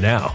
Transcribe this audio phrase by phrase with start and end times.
[0.00, 0.34] now.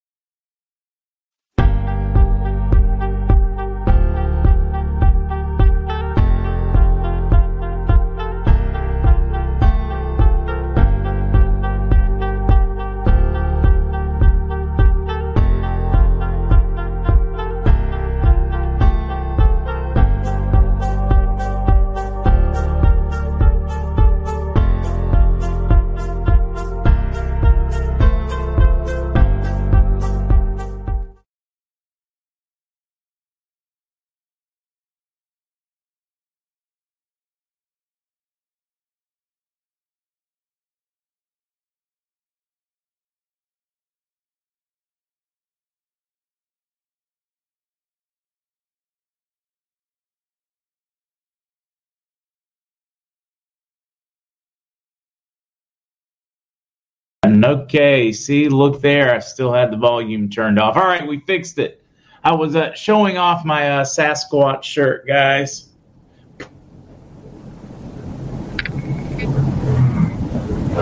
[57.43, 59.15] Okay, see, look there.
[59.15, 60.75] I still had the volume turned off.
[60.75, 61.83] All right, we fixed it.
[62.23, 65.69] I was uh, showing off my uh, Sasquatch shirt, guys.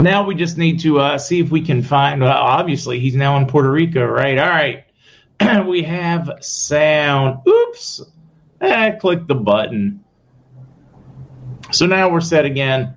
[0.02, 2.22] Now we just need to uh, see if we can find.
[2.22, 4.38] Well, obviously, he's now in Puerto Rico, right?
[4.38, 4.86] All right.
[5.68, 7.40] we have sound.
[7.48, 8.02] Oops.
[8.62, 10.04] I clicked the button.
[11.72, 12.96] So now we're set again.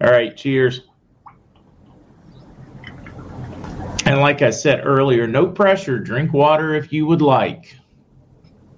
[0.00, 0.82] All right, cheers.
[4.04, 5.98] And like I said earlier, no pressure.
[5.98, 7.76] Drink water if you would like.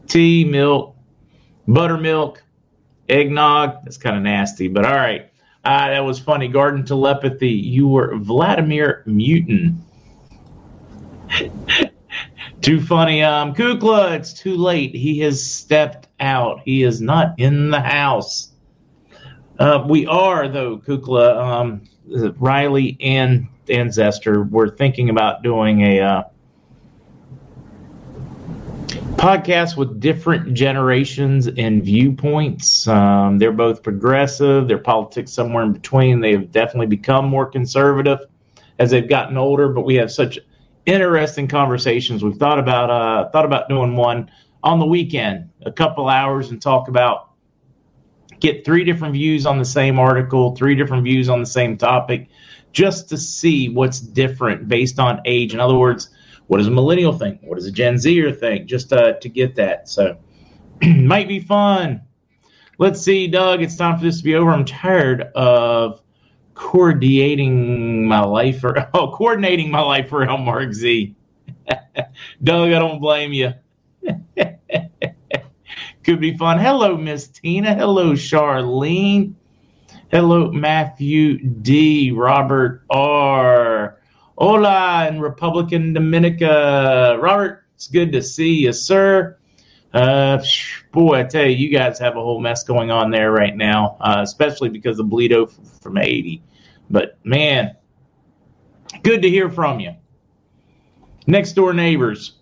[0.06, 0.96] Tea, milk,
[1.66, 2.42] buttermilk,
[3.08, 3.84] eggnog.
[3.84, 5.30] That's kind of nasty, but all right.
[5.64, 6.46] Uh, that was funny.
[6.46, 7.50] Garden telepathy.
[7.50, 9.76] You were Vladimir Mutin.
[12.60, 13.24] too funny.
[13.24, 14.94] Um, Kukla, it's too late.
[14.94, 16.60] He has stepped out.
[16.64, 18.52] He is not in the house.
[19.58, 21.36] Uh, we are, though, Kukla.
[21.36, 21.82] Um,
[22.38, 26.22] Riley and and Zester were thinking about doing a uh,
[29.16, 32.86] podcast with different generations and viewpoints.
[32.86, 34.68] Um, they're both progressive.
[34.68, 36.20] Their politics somewhere in between.
[36.20, 38.20] They have definitely become more conservative
[38.78, 39.68] as they've gotten older.
[39.68, 40.38] But we have such
[40.84, 42.22] interesting conversations.
[42.22, 44.30] We've thought about uh, thought about doing one
[44.62, 47.25] on the weekend, a couple hours, and talk about
[48.52, 52.28] get three different views on the same article, three different views on the same topic,
[52.72, 55.54] just to see what's different based on age.
[55.54, 56.10] In other words,
[56.46, 57.40] what does a millennial think?
[57.42, 58.66] What does a Gen Zer think?
[58.66, 59.88] Just uh, to get that.
[59.88, 60.16] So,
[60.82, 62.02] might be fun.
[62.78, 63.62] Let's see, Doug.
[63.62, 64.50] It's time for this to be over.
[64.50, 66.02] I'm tired of
[66.54, 71.14] coordinating my life for oh, coordinating my life around Mark Z.
[72.44, 73.52] Doug, I don't blame you.
[76.06, 76.60] Could be fun.
[76.60, 77.74] Hello, Miss Tina.
[77.74, 79.34] Hello, Charlene.
[80.12, 82.12] Hello, Matthew D.
[82.12, 83.98] Robert R.
[84.38, 87.18] Hola in Republican Dominica.
[87.20, 89.36] Robert, it's good to see you, sir.
[89.92, 90.40] Uh,
[90.92, 93.96] boy, I tell you, you guys have a whole mess going on there right now,
[93.98, 95.50] uh, especially because of Bleedo
[95.82, 96.40] from 80.
[96.88, 97.74] But man,
[99.02, 99.96] good to hear from you.
[101.26, 102.34] Next door neighbors.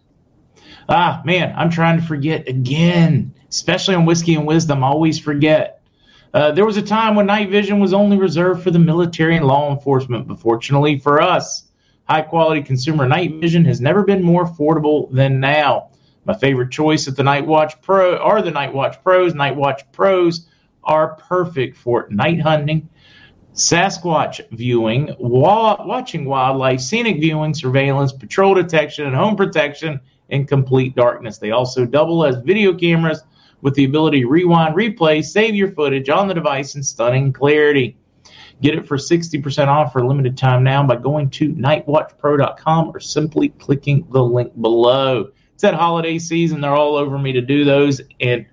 [0.87, 5.80] Ah, man, I'm trying to forget again especially on Whiskey and Wisdom, always forget.
[6.32, 9.46] Uh, there was a time when night vision was only reserved for the military and
[9.46, 11.68] law enforcement, but fortunately for us,
[12.08, 15.90] high quality consumer night vision has never been more affordable than now.
[16.24, 19.34] My favorite choice at the Night Watch Pro are the Night Watch Pros.
[19.34, 20.48] Night Watch Pros
[20.82, 22.88] are perfect for night hunting,
[23.52, 30.00] Sasquatch viewing, wa- watching wildlife, scenic viewing, surveillance, patrol detection, and home protection
[30.31, 31.38] in complete darkness.
[31.38, 33.22] They also double as video cameras
[33.64, 37.96] with the ability to rewind, replay, save your footage on the device in stunning clarity.
[38.60, 43.00] Get it for 60% off for a limited time now by going to nightwatchpro.com or
[43.00, 45.30] simply clicking the link below.
[45.54, 46.60] It's that holiday season.
[46.60, 48.44] They're all over me to do those, and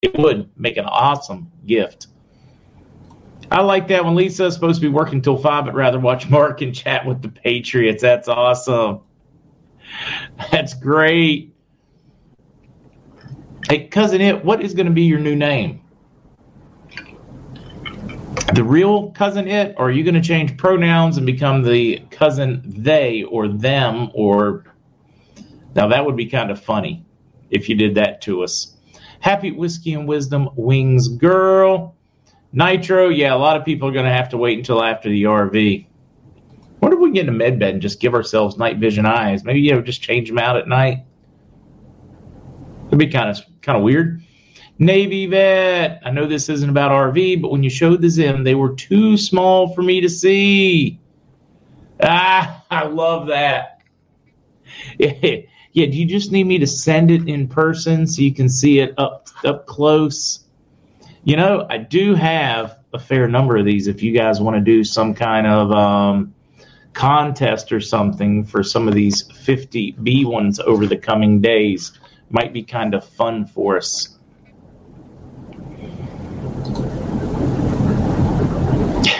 [0.00, 2.06] it would make an awesome gift.
[3.50, 6.62] I like that when Lisa's supposed to be working till 5, but rather watch Mark
[6.62, 8.00] and chat with the Patriots.
[8.00, 9.00] That's awesome.
[10.52, 11.51] That's great.
[13.68, 15.80] Hey, cousin it, what is going to be your new name?
[18.54, 22.62] The real cousin it, or are you going to change pronouns and become the cousin
[22.64, 24.64] they or them or
[25.74, 27.04] Now that would be kind of funny
[27.50, 28.76] if you did that to us.
[29.20, 31.94] Happy Whiskey and Wisdom Wings Girl.
[32.52, 35.22] Nitro, yeah, a lot of people are going to have to wait until after the
[35.22, 35.86] RV.
[36.80, 39.44] What if we get in a med bed and just give ourselves night vision eyes?
[39.44, 41.04] Maybe you know, just change them out at night.
[42.88, 44.22] It'd be kind of kind of weird.
[44.78, 46.02] Navy vet.
[46.04, 49.16] I know this isn't about RV, but when you showed the Zim, they were too
[49.16, 50.98] small for me to see.
[52.02, 53.82] Ah, I love that.
[54.98, 55.12] yeah,
[55.72, 58.80] yeah, do you just need me to send it in person so you can see
[58.80, 60.46] it up up close?
[61.24, 63.86] You know, I do have a fair number of these.
[63.86, 66.34] If you guys want to do some kind of um,
[66.92, 71.92] contest or something for some of these 50B ones over the coming days,
[72.32, 74.18] might be kind of fun for us.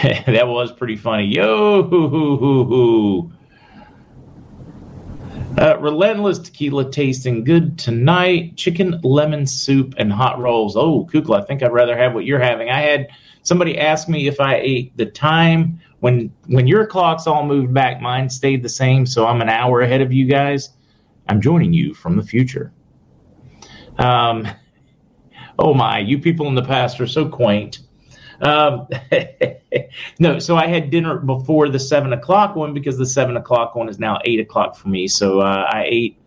[0.25, 1.25] that was pretty funny.
[1.25, 3.31] Yo, hoo, hoo, hoo, hoo.
[5.57, 8.57] Uh, relentless tequila tasting good tonight.
[8.57, 10.75] Chicken, lemon soup, and hot rolls.
[10.75, 12.69] Oh, Kukla, I think I'd rather have what you're having.
[12.69, 13.07] I had
[13.43, 18.01] somebody ask me if I ate the time when when your clocks all moved back.
[18.01, 20.71] Mine stayed the same, so I'm an hour ahead of you guys.
[21.29, 22.73] I'm joining you from the future.
[23.97, 24.47] Um,
[25.59, 27.79] oh my, you people in the past are so quaint.
[28.41, 28.87] Um,
[30.19, 33.89] no, so I had dinner before the seven o'clock one because the seven o'clock one
[33.89, 35.07] is now eight o'clock for me.
[35.07, 36.19] So uh, I ate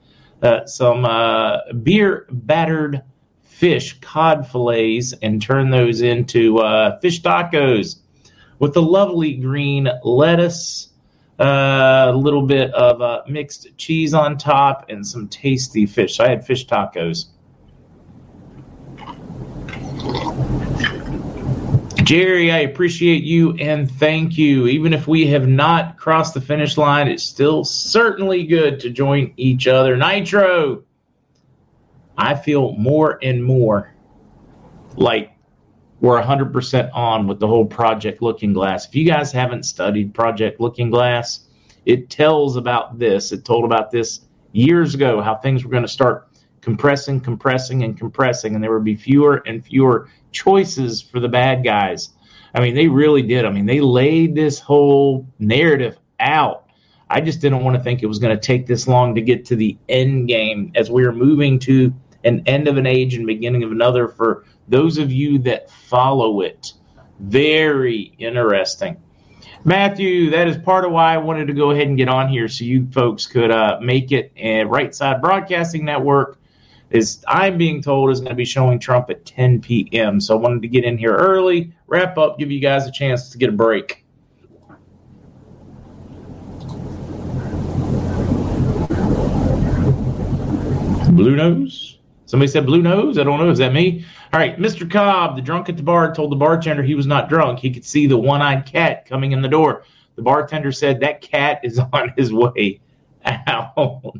[0.42, 3.02] uh, some uh, beer battered
[3.42, 8.00] fish cod fillets and turned those into uh, fish tacos
[8.58, 10.88] with the lovely green lettuce,
[11.40, 16.16] uh, a little bit of uh, mixed cheese on top, and some tasty fish.
[16.16, 17.26] So I had fish tacos.
[22.06, 24.68] Jerry, I appreciate you and thank you.
[24.68, 29.34] Even if we have not crossed the finish line, it's still certainly good to join
[29.36, 29.96] each other.
[29.96, 30.84] Nitro,
[32.16, 33.92] I feel more and more
[34.94, 35.32] like
[36.00, 38.86] we're 100% on with the whole Project Looking Glass.
[38.86, 41.48] If you guys haven't studied Project Looking Glass,
[41.86, 43.32] it tells about this.
[43.32, 44.20] It told about this
[44.52, 46.28] years ago, how things were going to start
[46.60, 51.64] compressing, compressing, and compressing, and there would be fewer and fewer choices for the bad
[51.64, 52.10] guys.
[52.54, 53.44] I mean, they really did.
[53.44, 56.68] I mean, they laid this whole narrative out.
[57.08, 59.44] I just didn't want to think it was going to take this long to get
[59.46, 61.92] to the end game as we are moving to
[62.24, 66.40] an end of an age and beginning of another for those of you that follow
[66.40, 66.72] it.
[67.20, 68.96] Very interesting.
[69.64, 72.48] Matthew, that is part of why I wanted to go ahead and get on here
[72.48, 74.32] so you folks could uh, make it.
[74.36, 76.38] And Right Side Broadcasting Network
[76.90, 80.20] is I'm being told is going to be showing Trump at 10 p.m.
[80.20, 83.30] So I wanted to get in here early, wrap up, give you guys a chance
[83.30, 84.04] to get a break.
[91.12, 91.98] Blue nose?
[92.26, 93.18] Somebody said blue nose?
[93.18, 93.50] I don't know.
[93.50, 94.04] Is that me?
[94.32, 94.58] All right.
[94.58, 94.90] Mr.
[94.90, 97.60] Cobb, the drunk at the bar, told the bartender he was not drunk.
[97.60, 99.84] He could see the one eyed cat coming in the door.
[100.16, 102.80] The bartender said that cat is on his way
[103.24, 104.18] out.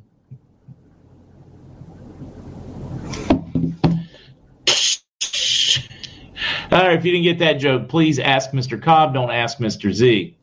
[6.73, 8.81] All right, if you didn't get that joke, please ask Mr.
[8.81, 9.15] Cobb.
[9.15, 9.93] Don't ask Mr.
[9.93, 10.37] Z.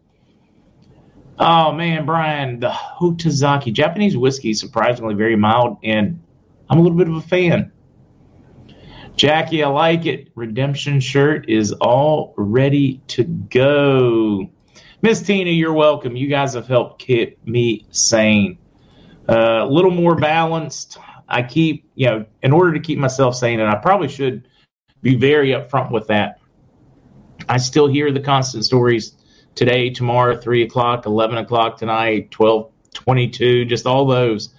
[1.38, 6.22] Oh man, Brian, the Hatozaki Japanese whiskey is surprisingly very mild, and
[6.70, 7.74] I'm a little bit of a fan.
[9.18, 10.30] Jackie, I like it.
[10.36, 14.50] Redemption shirt is all ready to go.
[15.02, 16.16] Miss Tina, you're welcome.
[16.16, 18.58] You guys have helped keep me sane.
[19.28, 20.98] Uh, a little more balanced.
[21.28, 24.48] I keep, you know, in order to keep myself sane, and I probably should
[25.04, 26.40] be very upfront with that.
[27.48, 29.16] I still hear the constant stories
[29.54, 34.56] today, tomorrow, three o'clock, eleven o'clock tonight, twelve twenty-two, just all those.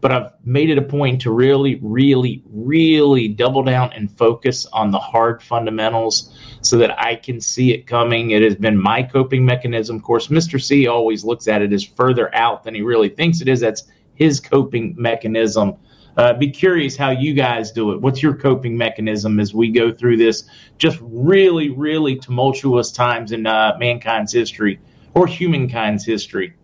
[0.00, 4.92] But I've made it a point to really, really, really double down and focus on
[4.92, 8.30] the hard fundamentals so that I can see it coming.
[8.30, 9.96] It has been my coping mechanism.
[9.96, 10.62] Of course, Mr.
[10.62, 13.58] C always looks at it as further out than he really thinks it is.
[13.58, 15.74] That's his coping mechanism
[16.18, 18.00] uh, be curious how you guys do it.
[18.00, 20.44] What's your coping mechanism as we go through this
[20.76, 24.80] just really, really tumultuous times in uh, mankind's history
[25.14, 26.54] or humankind's history?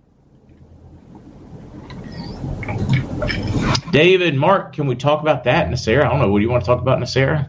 [3.92, 6.04] David, Mark, can we talk about that, NESARA?
[6.04, 6.32] I don't know.
[6.32, 7.48] What do you want to talk about, NESARA?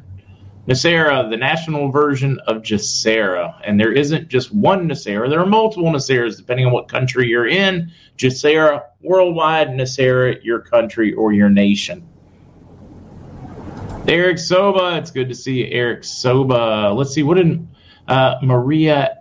[0.68, 3.62] NESARA, the national version of GESARA.
[3.64, 7.48] And there isn't just one NESARA, there are multiple NESARAs depending on what country you're
[7.48, 7.92] in.
[8.18, 12.08] GESARA worldwide, NESARA your country or your nation.
[14.08, 16.94] Eric Soba, it's good to see you, Eric Soba.
[16.94, 17.68] Let's see, what did
[18.08, 19.18] uh, Maria,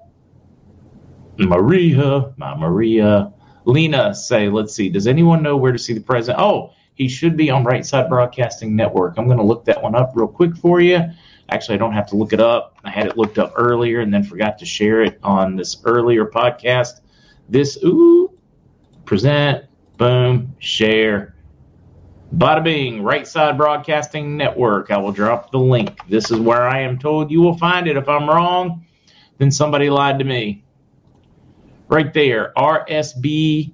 [1.39, 3.33] Maria, my Maria,
[3.67, 4.49] Lena say?
[4.49, 6.43] Let's see, does anyone know where to see the president?
[6.43, 9.19] Oh, he should be on Right Side Broadcasting Network.
[9.19, 11.03] I'm going to look that one up real quick for you.
[11.51, 12.79] Actually, I don't have to look it up.
[12.85, 16.27] I had it looked up earlier and then forgot to share it on this earlier
[16.27, 17.01] podcast.
[17.49, 18.33] This, ooh,
[19.05, 19.65] present,
[19.99, 21.37] boom, share.
[22.37, 24.91] Bada bing, Right Side Broadcasting Network.
[24.91, 25.99] I will drop the link.
[26.09, 27.97] This is where I am told you will find it.
[27.97, 28.85] If I'm wrong,
[29.39, 30.65] then somebody lied to me.
[31.89, 33.73] Right there, RSB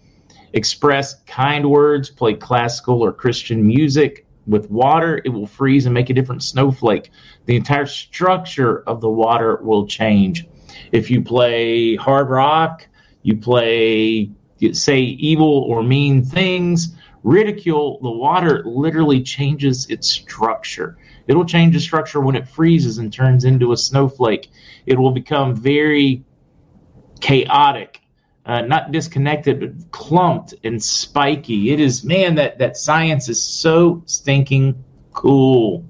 [0.56, 6.10] express kind words, play classical or Christian music with water, it will freeze and make
[6.10, 7.12] a different snowflake.
[7.46, 10.48] The entire structure of the water will change.
[10.92, 12.88] If you play hard rock,
[13.24, 14.32] you play,
[14.72, 20.98] say, evil or mean things, ridicule, the water literally changes its structure.
[21.28, 24.50] It'll change the structure when it freezes and turns into a snowflake.
[24.86, 26.24] It will become very
[27.20, 28.02] chaotic
[28.46, 31.72] uh, not disconnected, but clumped and spiky.
[31.72, 34.84] It is, man, that, that science is so stinking
[35.14, 35.84] cool.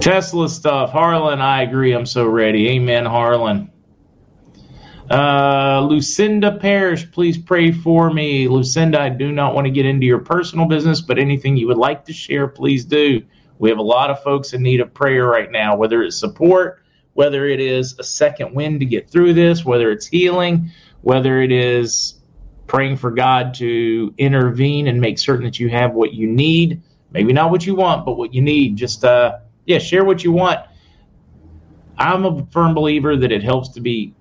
[0.00, 0.90] Tesla stuff.
[0.90, 1.92] Harlan, I agree.
[1.92, 2.68] I'm so ready.
[2.70, 3.70] Amen, Harlan.
[5.10, 8.46] Uh, Lucinda Parrish, please pray for me.
[8.46, 11.78] Lucinda, I do not want to get into your personal business, but anything you would
[11.78, 13.22] like to share, please do.
[13.58, 16.82] We have a lot of folks in need of prayer right now, whether it's support,
[17.18, 20.70] whether it is a second wind to get through this, whether it's healing,
[21.00, 22.20] whether it is
[22.68, 26.80] praying for God to intervene and make certain that you have what you need.
[27.10, 28.76] Maybe not what you want, but what you need.
[28.76, 30.60] Just, uh, yeah, share what you want.
[31.98, 34.14] I'm a firm believer that it helps to be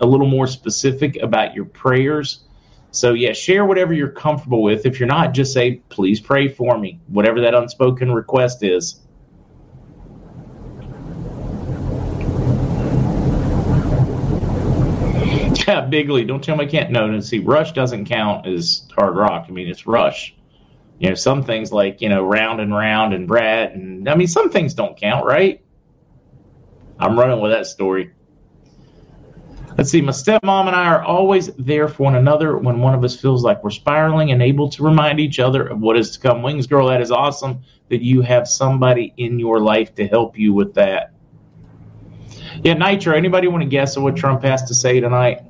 [0.00, 2.44] a little more specific about your prayers.
[2.90, 4.86] So, yeah, share whatever you're comfortable with.
[4.86, 9.02] If you're not, just say, please pray for me, whatever that unspoken request is.
[15.70, 16.24] Yeah, Bigley.
[16.24, 16.90] Don't tell me I can't.
[16.90, 19.46] No, see, Rush doesn't count as hard rock.
[19.48, 20.34] I mean, it's Rush.
[20.98, 24.26] You know, some things like you know, round and round and Brad, and I mean,
[24.26, 25.62] some things don't count, right?
[26.98, 28.10] I'm running with that story.
[29.78, 30.00] Let's see.
[30.00, 33.44] My stepmom and I are always there for one another when one of us feels
[33.44, 36.42] like we're spiraling and able to remind each other of what is to come.
[36.42, 40.52] Wings girl, that is awesome that you have somebody in your life to help you
[40.52, 41.12] with that.
[42.64, 43.16] Yeah, Nitro.
[43.16, 45.42] Anybody want to guess at what Trump has to say tonight?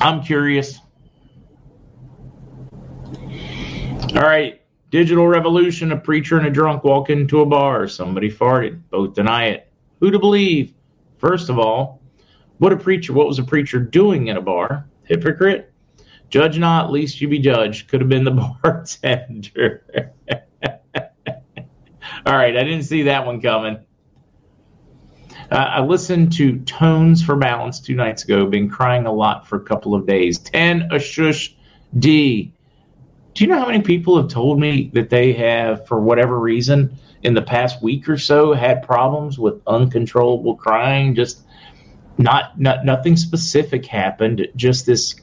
[0.00, 0.80] I'm curious.
[4.14, 4.60] All right.
[4.90, 5.92] Digital revolution.
[5.92, 7.88] A preacher and a drunk walk into a bar.
[7.88, 8.80] Somebody farted.
[8.90, 9.72] Both deny it.
[10.00, 10.74] Who to believe?
[11.18, 12.00] First of all,
[12.58, 13.12] what a preacher.
[13.12, 14.88] What was a preacher doing in a bar?
[15.04, 15.72] Hypocrite.
[16.30, 17.88] Judge not, least you be judged.
[17.88, 18.30] Could have been the
[18.62, 20.12] bartender.
[22.26, 22.56] all right.
[22.56, 23.78] I didn't see that one coming.
[25.50, 28.46] Uh, I listened to Tones for Balance two nights ago.
[28.46, 30.38] Been crying a lot for a couple of days.
[30.38, 31.54] Ten a shush
[31.98, 32.52] D.
[33.34, 36.96] Do you know how many people have told me that they have, for whatever reason,
[37.22, 41.14] in the past week or so, had problems with uncontrollable crying?
[41.14, 41.42] Just
[42.18, 44.46] not, not nothing specific happened.
[44.56, 45.14] Just this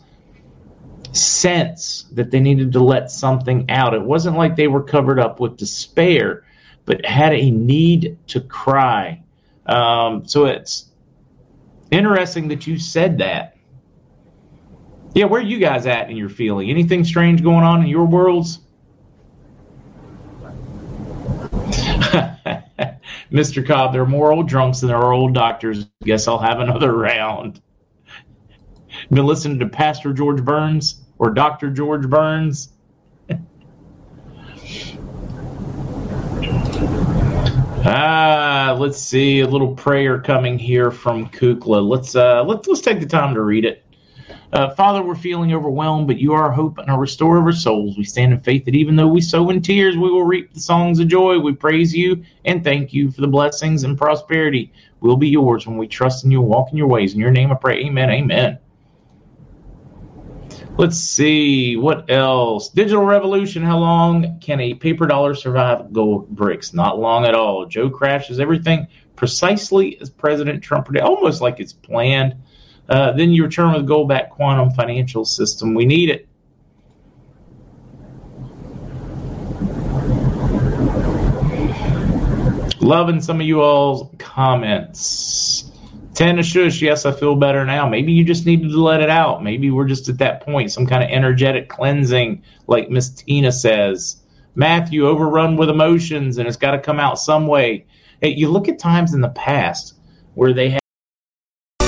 [1.11, 3.93] sense that they needed to let something out.
[3.93, 6.45] It wasn't like they were covered up with despair,
[6.85, 9.21] but had a need to cry
[9.65, 10.91] um, so it's
[11.91, 13.57] interesting that you said that.
[15.13, 16.69] Yeah, where are you guys at in your feeling?
[16.69, 18.59] Anything strange going on in your worlds?
[23.31, 23.65] Mr.
[23.65, 25.87] Cobb, there are more old drunks than there are old doctors.
[26.03, 27.61] Guess I'll have another round.
[29.09, 31.69] Been listening to Pastor George Burns or Dr.
[31.69, 32.73] George Burns?
[37.87, 41.87] Ah, let's see a little prayer coming here from Kukla.
[41.87, 43.83] Let's uh, let's let's take the time to read it.
[44.53, 47.51] Uh, Father, we're feeling overwhelmed, but you are our hope and our restorer of our
[47.51, 47.95] souls.
[47.95, 50.59] We stand in faith that even though we sow in tears, we will reap the
[50.59, 51.37] songs of joy.
[51.37, 55.77] We praise you and thank you for the blessings and prosperity will be yours when
[55.77, 57.13] we trust in you and walk in your ways.
[57.13, 58.57] In your name I pray, amen, amen.
[60.77, 62.67] Let's see what else.
[62.67, 63.63] Digital revolution.
[63.63, 66.73] How long can a paper dollar survive gold bricks?
[66.73, 67.65] Not long at all.
[67.65, 72.35] Joe crashes everything precisely as President Trump predicted, almost like it's planned.
[72.89, 75.73] Uh, then you return with gold back quantum financial system.
[75.73, 76.27] We need it.
[82.81, 85.71] Loving some of you all's comments.
[86.15, 87.89] Tana Shush, yes, I feel better now.
[87.89, 89.43] Maybe you just needed to let it out.
[89.43, 94.23] Maybe we're just at that point, some kind of energetic cleansing, like Miss Tina says.
[94.55, 97.85] Matthew, overrun with emotions, and it's got to come out some way.
[98.21, 99.95] Hey, you look at times in the past
[100.35, 100.79] where they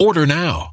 [0.00, 0.72] Order now.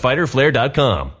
[0.01, 1.20] www.fighterflare.com.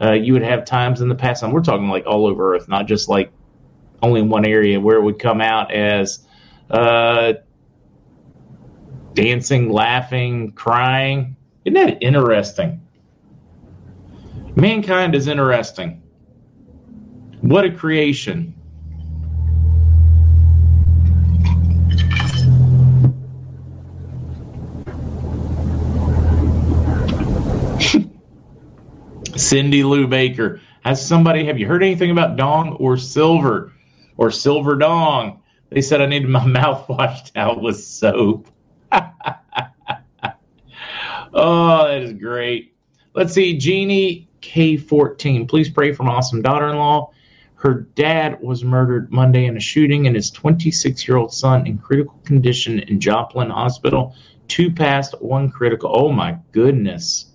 [0.00, 2.68] Uh, you would have times in the past, and we're talking like all over Earth,
[2.68, 3.32] not just like
[4.02, 6.26] only in one area, where it would come out as
[6.70, 7.34] uh,
[9.14, 11.36] dancing, laughing, crying.
[11.64, 12.82] Isn't that interesting?
[14.54, 16.02] Mankind is interesting.
[17.40, 18.55] What a creation.
[29.38, 30.60] Cindy Lou Baker.
[30.84, 33.72] Has somebody, have you heard anything about dong or silver
[34.16, 35.42] or silver dong?
[35.70, 38.48] They said I needed my mouth washed out with soap.
[38.92, 39.10] oh,
[41.88, 42.74] that is great.
[43.14, 45.48] Let's see, Jeannie K14.
[45.48, 47.10] Please pray for my awesome daughter in law.
[47.54, 51.78] Her dad was murdered Monday in a shooting, and his 26 year old son in
[51.78, 54.14] critical condition in Joplin Hospital.
[54.46, 55.90] Two passed, one critical.
[55.92, 57.32] Oh my goodness.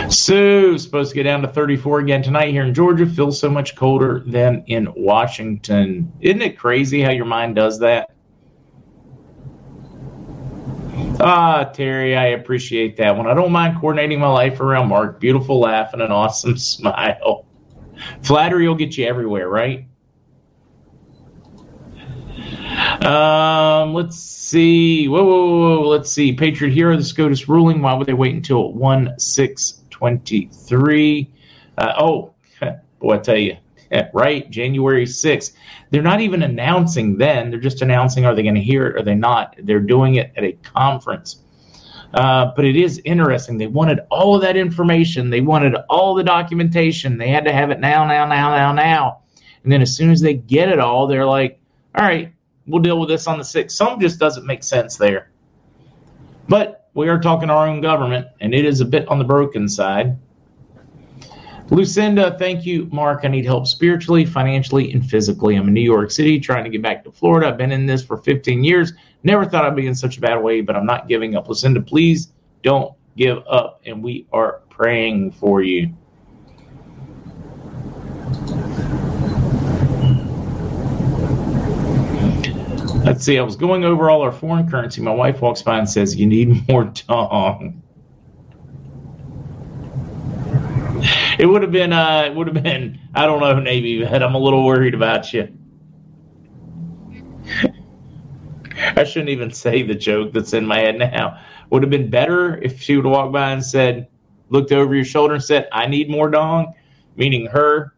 [0.09, 3.07] Sue, supposed to get down to 34 again tonight here in Georgia.
[3.07, 6.13] Feels so much colder than in Washington.
[6.21, 8.11] Isn't it crazy how your mind does that?
[11.19, 13.27] Ah, Terry, I appreciate that one.
[13.27, 15.19] I don't mind coordinating my life around Mark.
[15.19, 17.47] Beautiful laugh and an awesome smile.
[18.23, 19.87] Flattery will get you everywhere, right?
[23.03, 25.09] Um, let's see.
[25.09, 26.33] Whoa, whoa, whoa, Let's see.
[26.35, 27.81] Patriot Hero, the SCOTUS ruling.
[27.81, 31.31] Why would they wait until 1 6 23?
[31.79, 32.35] Uh, oh,
[33.01, 33.57] boy, I tell you.
[34.13, 34.49] right?
[34.51, 35.53] January 6th.
[35.91, 37.51] They're not even announcing then.
[37.51, 39.57] They're just announcing are they going to hear it are they not?
[39.63, 41.43] They're doing it at a conference.
[42.13, 43.57] Uh, but it is interesting.
[43.59, 45.31] They wanted all of that information.
[45.31, 47.17] They wanted all the documentation.
[47.19, 49.23] They had to have it now, now, now, now, now.
[49.63, 51.59] And then as soon as they get it all, they're like,
[51.95, 52.33] all right,
[52.67, 53.71] we'll deal with this on the 6th.
[53.71, 55.31] Some just doesn't make sense there.
[56.49, 59.69] But we are talking our own government, and it is a bit on the broken
[59.69, 60.17] side.
[61.69, 63.21] Lucinda, thank you, Mark.
[63.25, 65.57] I need help spiritually, financially, and physically.
[65.57, 67.49] I'm in New York City trying to get back to Florida.
[67.49, 68.95] I've been in this for 15 years.
[69.25, 71.49] Never thought I'd be in such a bad way, but I'm not giving up.
[71.49, 72.33] Lucinda, please
[72.63, 75.93] don't give up, and we are praying for you.
[83.07, 83.39] Let's see.
[83.39, 85.01] I was going over all our foreign currency.
[85.01, 87.83] My wife walks by and says, "You need more dong."
[91.39, 94.35] it would have been uh it would have been I don't know Navy but I'm
[94.35, 95.57] a little worried about you.
[98.97, 101.39] I shouldn't even say the joke that's in my head now.
[101.71, 104.09] Would have been better if she would have walked by and said,
[104.49, 106.75] looked over your shoulder and said, I need more dong,
[107.17, 107.95] meaning her.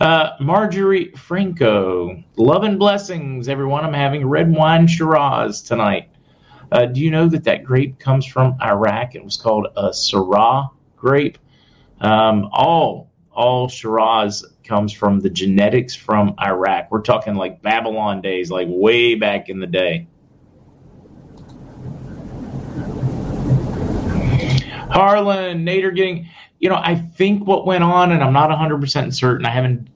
[0.00, 3.84] Uh, Marjorie Franco, love and blessings, everyone.
[3.84, 6.08] I'm having red wine Shiraz tonight.
[6.72, 9.14] Uh, do you know that that grape comes from Iraq?
[9.14, 11.36] It was called a Syrah grape.
[12.00, 16.90] Um, all all Shiraz comes from the genetics from Iraq.
[16.90, 20.06] We're talking like Babylon days, like way back in the day.
[24.90, 26.26] Harlan, Nader getting,
[26.60, 29.44] you know, I think what went on, and I'm not 100% certain.
[29.44, 29.88] I haven't,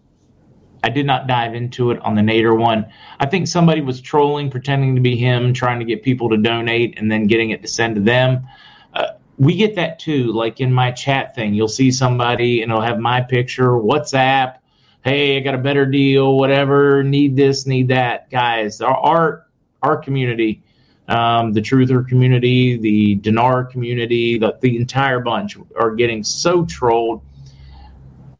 [0.83, 2.87] I did not dive into it on the Nader one.
[3.21, 6.99] I think somebody was trolling, pretending to be him, trying to get people to donate,
[6.99, 8.47] and then getting it to send to them
[8.95, 10.33] uh, we get that too.
[10.33, 14.59] Like in my chat thing, you'll see somebody and it'll have my picture, WhatsApp.
[15.03, 17.03] Hey, I got a better deal, whatever.
[17.03, 18.81] Need this, need that, guys.
[18.81, 19.47] Our our,
[19.83, 20.63] our community,
[21.09, 27.23] um, the Truther community, the Dinar community, the, the entire bunch are getting so trolled.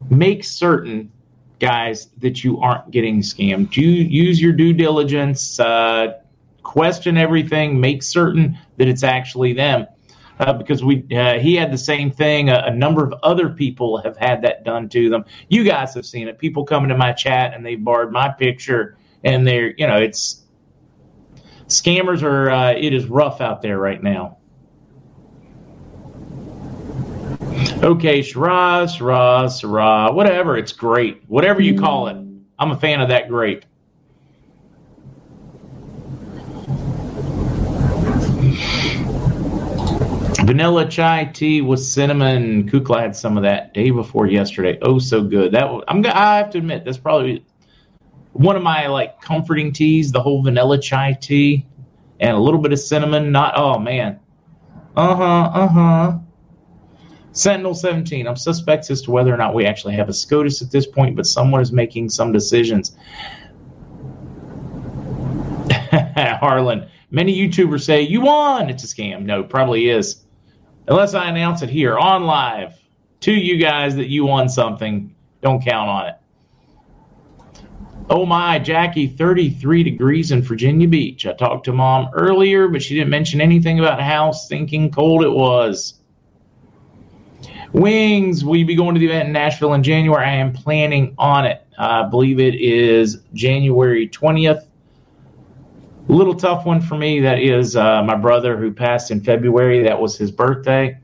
[0.09, 1.11] Make certain,
[1.59, 3.71] guys, that you aren't getting scammed.
[3.71, 5.59] Do use your due diligence.
[5.59, 6.19] Uh,
[6.63, 7.79] question everything.
[7.79, 9.87] Make certain that it's actually them
[10.39, 12.49] uh, because we uh, he had the same thing.
[12.49, 15.23] A, a, number of other people have had that done to them.
[15.47, 16.37] You guys have seen it.
[16.37, 20.44] People come into my chat and they barred my picture, and they're you know it's
[21.67, 22.49] scammers are.
[22.49, 24.37] Uh, it is rough out there right now.
[27.83, 30.57] Okay, Shiraz, Shiraz, Shiraz, whatever.
[30.57, 31.23] It's great.
[31.27, 32.17] Whatever you call it.
[32.57, 33.65] I'm a fan of that grape.
[40.45, 42.69] Vanilla chai tea with cinnamon.
[42.69, 44.77] Kukla had some of that day before yesterday.
[44.81, 45.51] Oh, so good.
[45.51, 46.05] That I'm.
[46.05, 47.43] I have to admit, that's probably
[48.35, 51.65] one of my like comforting teas, the whole vanilla chai tea,
[52.19, 53.31] and a little bit of cinnamon.
[53.31, 54.19] Not oh man,
[54.97, 56.17] uh huh, uh huh.
[57.31, 58.27] Sentinel 17.
[58.27, 61.15] I'm suspect as to whether or not we actually have a SCOTUS at this point,
[61.15, 62.97] but someone is making some decisions.
[66.15, 68.69] Harlan, many YouTubers say, You won!
[68.69, 69.23] It's a scam.
[69.23, 70.25] No, probably is.
[70.87, 72.73] Unless I announce it here on live
[73.21, 76.15] to you guys that you won something, don't count on it.
[78.07, 81.25] Oh my, Jackie, 33 degrees in Virginia Beach.
[81.25, 85.31] I talked to mom earlier, but she didn't mention anything about how stinking cold it
[85.31, 85.95] was.
[87.73, 90.23] Wings, will you be going to the event in Nashville in January?
[90.23, 91.65] I am planning on it.
[91.79, 94.67] I believe it is January 20th.
[96.07, 97.19] A little tough one for me.
[97.19, 99.81] That is uh, my brother who passed in February.
[99.81, 100.99] That was his birthday,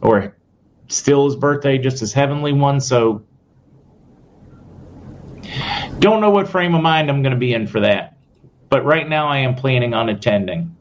[0.00, 0.36] or
[0.86, 2.80] still his birthday, just his heavenly one.
[2.80, 3.24] So
[6.00, 8.16] don't know what frame of mind I'm going to be in for that.
[8.68, 10.76] But right now I am planning on attending.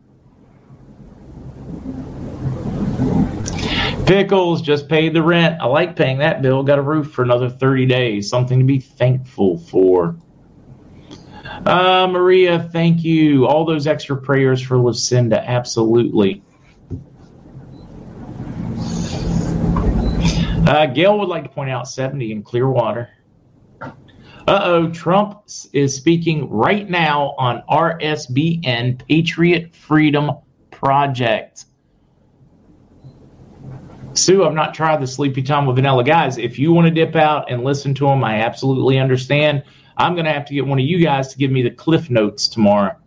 [4.05, 5.62] Pickles just paid the rent.
[5.62, 6.63] I like paying that bill.
[6.63, 8.29] Got a roof for another 30 days.
[8.29, 10.15] Something to be thankful for.
[11.65, 13.45] Uh, Maria, thank you.
[13.45, 15.47] All those extra prayers for Lucinda.
[15.47, 16.41] Absolutely.
[20.65, 23.10] Uh, Gail would like to point out 70 in Clearwater.
[24.50, 30.32] Uh oh, Trump is speaking right now on RSBN Patriot Freedom
[30.72, 31.66] Project.
[34.14, 36.04] Sue, I've not tried the Sleepy Time with Vanilla.
[36.04, 39.64] Guys, if you want to dip out and listen to them, I absolutely understand.
[39.98, 42.10] I'm going to have to get one of you guys to give me the cliff
[42.10, 42.98] notes tomorrow.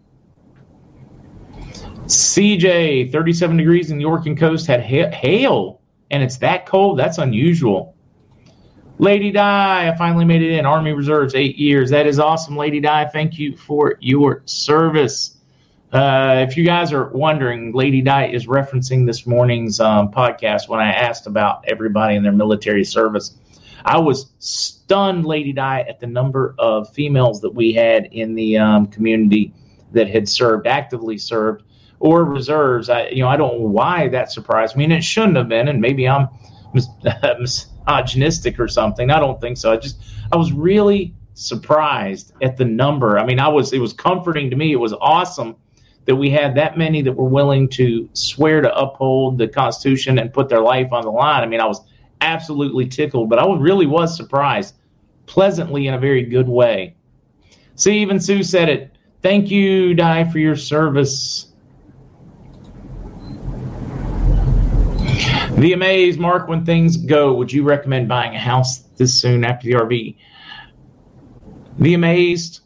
[2.07, 5.81] CJ, 37 degrees in the Oregon coast, had hail,
[6.13, 7.01] and it's that cold.
[7.01, 7.97] That's unusual.
[9.03, 10.65] Lady Di, I finally made it in.
[10.65, 11.91] Army Reserves, eight years.
[11.91, 13.09] That is awesome, Lady Di.
[13.09, 15.39] Thank you for your service.
[15.93, 20.79] Uh, if you guys are wondering, Lady Di is referencing this morning's um, podcast when
[20.79, 23.35] I asked about everybody in their military service.
[23.85, 28.57] I was stunned, Lady Di, at the number of females that we had in the
[28.57, 29.53] um, community
[29.91, 31.65] that had served, actively served,
[31.99, 32.89] or reserves.
[32.89, 35.67] I, you know, I don't know why that surprised me, and it shouldn't have been.
[35.67, 36.29] And maybe I'm
[37.87, 39.11] misogynistic or something.
[39.11, 39.73] I don't think so.
[39.73, 43.19] I just I was really surprised at the number.
[43.19, 44.73] I mean, I was it was comforting to me.
[44.73, 45.57] It was awesome
[46.05, 50.33] that we had that many that were willing to swear to uphold the Constitution and
[50.33, 51.43] put their life on the line.
[51.43, 51.81] I mean, I was
[52.21, 54.75] absolutely tickled, but I really was surprised,
[55.27, 56.97] pleasantly in a very good way.
[57.77, 58.97] See, even Sue said it.
[59.23, 61.52] Thank you, Di, for your service.
[65.57, 69.67] The Amaze, Mark, when things go, would you recommend buying a house this soon after
[69.67, 70.17] the RV?
[71.79, 72.61] The Amazed,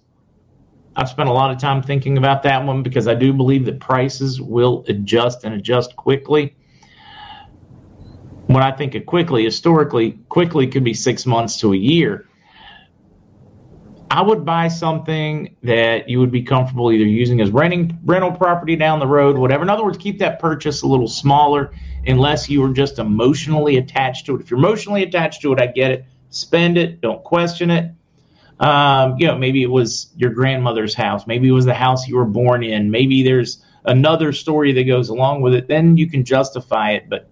[0.97, 3.81] I've spent a lot of time thinking about that one because I do believe that
[3.81, 6.57] prices will adjust and adjust quickly.
[8.47, 12.26] When I think of quickly, historically, quickly could be six months to a year.
[14.11, 18.77] I would buy something that you would be comfortable either using as renting rental property
[18.77, 19.63] down the road, whatever.
[19.63, 21.73] In other words, keep that purchase a little smaller
[22.07, 24.41] unless you are just emotionally attached to it.
[24.41, 26.05] If you're emotionally attached to it, I get it.
[26.31, 27.93] Spend it, don't question it.
[28.61, 32.17] Um, you know, maybe it was your grandmother's house, maybe it was the house you
[32.17, 35.69] were born in, maybe there's another story that goes along with it.
[35.69, 37.29] Then you can justify it, but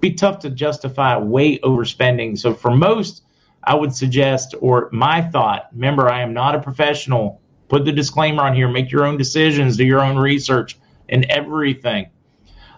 [0.00, 2.38] be tough to justify way overspending.
[2.38, 3.23] So for most
[3.66, 7.40] I would suggest, or my thought, remember, I am not a professional.
[7.68, 8.68] Put the disclaimer on here.
[8.68, 12.10] Make your own decisions, do your own research, and everything.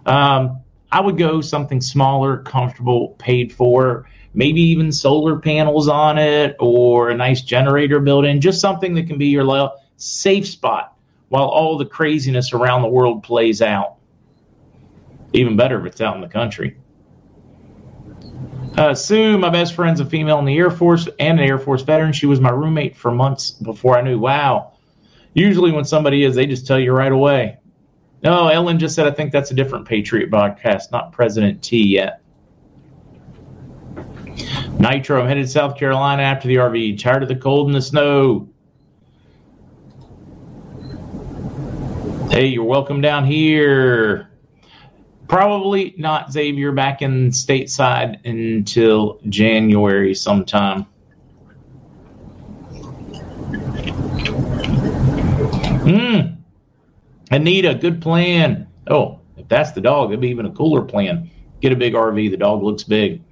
[0.06, 6.56] Um, I would go something smaller, comfortable, paid for, maybe even solar panels on it,
[6.60, 8.40] or a nice generator built in.
[8.40, 10.96] Just something that can be your safe spot
[11.28, 13.96] while all the craziness around the world plays out.
[15.32, 16.76] Even better if it's out in the country.
[18.76, 21.80] Uh, Sue, my best friend's a female in the Air Force and an Air Force
[21.80, 22.12] veteran.
[22.12, 24.18] She was my roommate for months before I knew.
[24.18, 24.74] Wow.
[25.32, 27.56] Usually, when somebody is, they just tell you right away.
[28.22, 32.20] No, Ellen just said, I think that's a different Patriot broadcast, not President T yet.
[34.78, 36.98] Nitro, I'm headed to South Carolina after the RV.
[36.98, 38.48] Tired of the cold and the snow.
[42.30, 44.30] Hey, you're welcome down here.
[45.28, 50.86] Probably not Xavier back in stateside until January sometime.
[55.86, 56.20] Hmm.
[57.30, 58.68] Anita, good plan.
[58.88, 61.30] Oh, if that's the dog, it'd be even a cooler plan.
[61.60, 62.30] Get a big RV.
[62.30, 63.22] The dog looks big.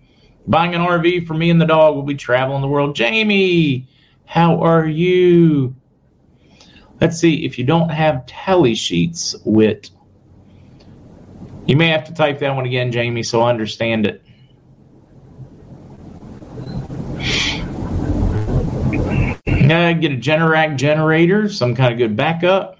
[0.46, 1.94] Buying an RV for me and the dog.
[1.94, 2.96] We'll be traveling the world.
[2.96, 3.88] Jamie,
[4.24, 5.74] how are you?
[7.00, 9.90] Let's see if you don't have tally sheets with.
[11.66, 14.22] You may have to type that one again, Jamie, so I understand it.
[19.46, 22.78] Uh, get a Generac generator, some kind of good backup.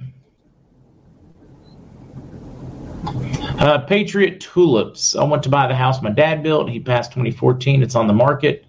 [3.59, 5.17] Uh, Patriot Tulips.
[5.17, 6.69] I went to buy the house my dad built.
[6.69, 7.83] He passed 2014.
[7.83, 8.67] It's on the market.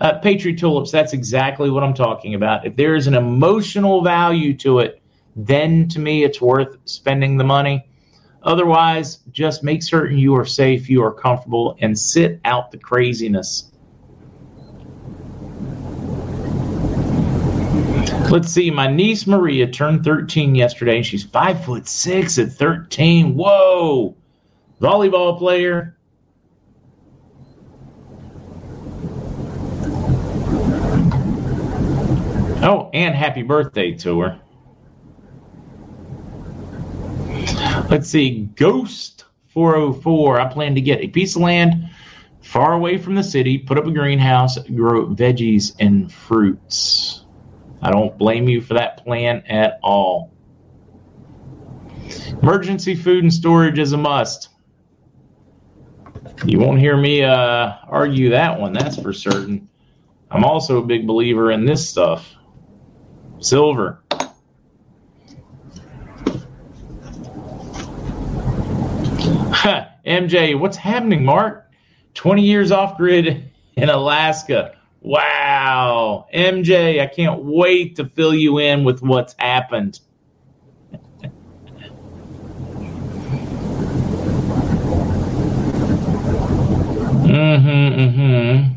[0.00, 2.64] Uh, Patriot Tulips, that's exactly what I'm talking about.
[2.64, 5.02] If there is an emotional value to it,
[5.36, 7.87] then to me it's worth spending the money.
[8.42, 13.72] Otherwise, just make certain you are safe, you are comfortable, and sit out the craziness.
[18.30, 18.70] Let's see.
[18.70, 23.34] My niece Maria turned 13 yesterday, and she's five foot six at 13.
[23.34, 24.14] Whoa!
[24.80, 25.96] Volleyball player.
[32.60, 34.40] Oh, and happy birthday to her.
[37.88, 38.46] Let's see.
[38.54, 40.40] Ghost 404.
[40.40, 41.90] I plan to get a piece of land
[42.42, 47.24] far away from the city, put up a greenhouse, grow veggies and fruits.
[47.82, 50.32] I don't blame you for that plan at all.
[52.42, 54.50] Emergency food and storage is a must.
[56.44, 59.68] You won't hear me uh, argue that one, that's for certain.
[60.30, 62.34] I'm also a big believer in this stuff
[63.40, 64.02] silver.
[70.18, 71.70] MJ, what's happening, Mark?
[72.14, 74.74] 20 years off grid in Alaska.
[75.00, 76.26] Wow.
[76.34, 80.00] MJ, I can't wait to fill you in with what's happened.
[87.28, 87.68] mm-hmm,
[88.00, 88.74] mm-hmm.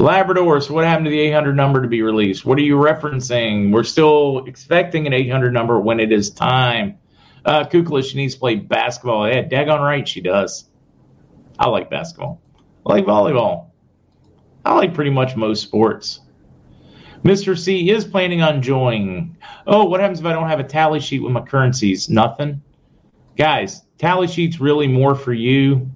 [0.00, 2.46] Labrador, so what happened to the 800 number to be released?
[2.46, 3.72] What are you referencing?
[3.72, 6.96] We're still expecting an 800 number when it is time.
[7.48, 9.26] Uh, Kukla, she needs to play basketball.
[9.26, 10.66] Yeah, daggone right she does.
[11.58, 12.42] I like basketball.
[12.84, 13.70] I like volleyball.
[14.66, 16.20] I like pretty much most sports.
[17.24, 17.58] Mr.
[17.58, 19.34] C is planning on joining.
[19.66, 22.10] Oh, what happens if I don't have a tally sheet with my currencies?
[22.10, 22.60] Nothing.
[23.38, 25.90] Guys, tally sheet's really more for you.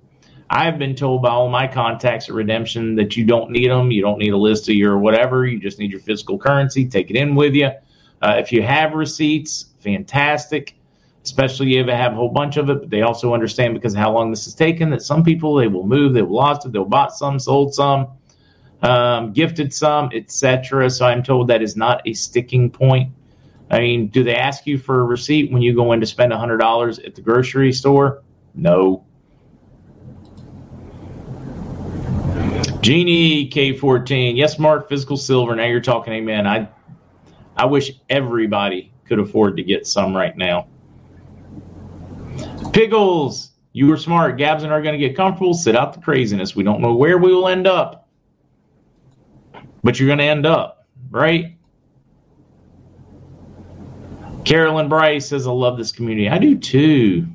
[0.48, 3.90] I've been told by all my contacts at Redemption that you don't need them.
[3.90, 5.44] You don't need a list of your whatever.
[5.44, 6.88] You just need your physical currency.
[6.88, 7.72] Take it in with you.
[8.22, 10.76] Uh, if you have receipts, fantastic.
[11.24, 12.80] Especially if they have a whole bunch of it.
[12.80, 15.68] But they also understand because of how long this has taken that some people they
[15.68, 18.08] will move, they will lost it, they'll bought some, sold some
[18.82, 20.90] um, gifted some, etc.
[20.90, 23.12] So I'm told that is not a sticking point.
[23.70, 26.32] I mean, do they ask you for a receipt when you go in to spend
[26.32, 28.22] $100 at the grocery store?
[28.54, 29.04] No.
[32.80, 34.36] Genie K14.
[34.36, 35.54] Yes, Mark, physical silver.
[35.54, 36.46] Now you're talking, amen.
[36.46, 36.68] I
[37.56, 40.66] I wish everybody could afford to get some right now.
[42.72, 44.38] Pickles, you were smart.
[44.38, 46.56] Gabs and I are going to get comfortable, sit out the craziness.
[46.56, 48.02] We don't know where we will end up
[49.82, 51.56] but you're going to end up, right?
[54.44, 56.28] Carolyn Bryce says, I love this community.
[56.28, 57.26] I do too.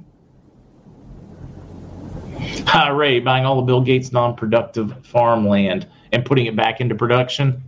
[2.67, 6.95] Hi, Ray, buying all the Bill Gates non productive farmland and putting it back into
[6.95, 7.63] production.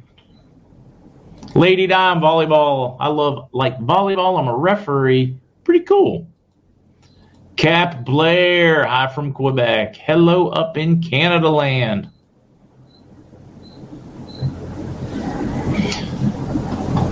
[1.56, 2.98] Lady Dime volleyball.
[3.00, 4.40] I love like volleyball.
[4.40, 5.38] I'm a referee.
[5.64, 6.29] Pretty cool.
[7.60, 9.98] Cap Blair, hi from Quebec.
[9.98, 12.10] Hello up in Canada land.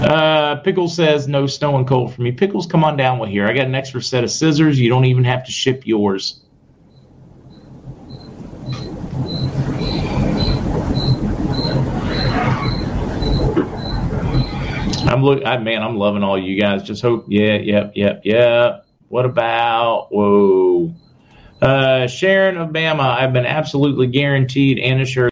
[0.01, 2.31] Uh, Pickles says no snow and cold for me.
[2.31, 3.45] Pickles, come on down with here.
[3.45, 4.79] I got an extra set of scissors.
[4.79, 6.45] You don't even have to ship yours.
[15.09, 16.83] I'm look, I, man, I'm loving all you guys.
[16.83, 18.86] Just hope, yeah, yep, yep, yep.
[19.09, 20.93] What about whoa,
[21.61, 23.17] uh, Sharon of Bama?
[23.17, 25.31] I've been absolutely guaranteed and assured.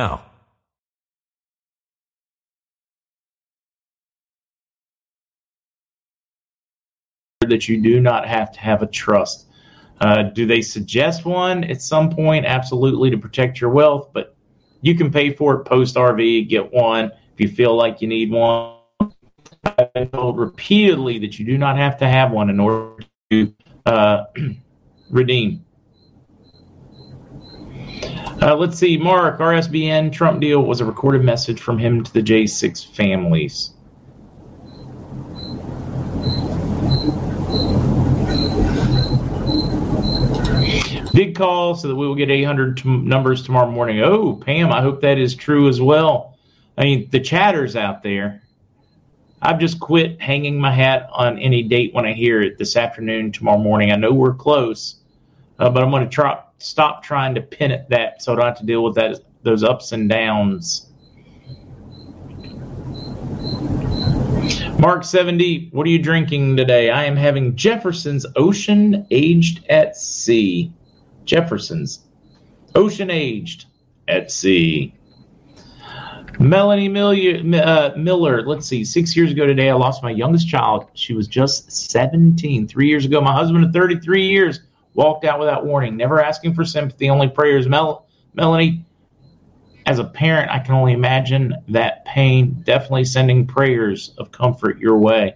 [0.00, 0.22] now.
[7.42, 9.48] That you do not have to have a trust.
[10.00, 12.46] Uh, do they suggest one at some point?
[12.46, 14.34] Absolutely, to protect your wealth, but
[14.80, 18.30] you can pay for it post RV, get one if you feel like you need
[18.30, 18.76] one.
[19.64, 23.54] I've been told repeatedly that you do not have to have one in order to
[23.84, 24.24] uh,
[25.10, 25.64] redeem.
[28.42, 32.22] Uh, let's see, Mark, RSBN Trump deal was a recorded message from him to the
[32.22, 33.74] J6 families.
[41.12, 44.00] Big call so that we will get 800 t- numbers tomorrow morning.
[44.00, 46.38] Oh, Pam, I hope that is true as well.
[46.78, 48.42] I mean, the chatters out there.
[49.42, 53.32] I've just quit hanging my hat on any date when I hear it this afternoon,
[53.32, 53.92] tomorrow morning.
[53.92, 54.96] I know we're close,
[55.58, 58.44] uh, but I'm going to try stop trying to pin it that so I don't
[58.46, 60.86] have to deal with that those ups and downs.
[64.78, 66.90] Mark 70, what are you drinking today?
[66.90, 70.72] I am having Jefferson's Ocean Aged at Sea.
[71.26, 72.06] Jefferson's
[72.74, 73.66] Ocean Aged
[74.08, 74.94] at Sea.
[76.38, 80.86] Melanie uh, Miller, let's see, six years ago today, I lost my youngest child.
[80.94, 82.66] She was just 17.
[82.66, 84.60] Three years ago, my husband of 33 years
[84.94, 87.68] walked out without warning, never asking for sympathy, only prayers.
[87.68, 88.84] Mel- Melanie,
[89.86, 92.62] as a parent, I can only imagine that pain.
[92.64, 95.34] Definitely sending prayers of comfort your way.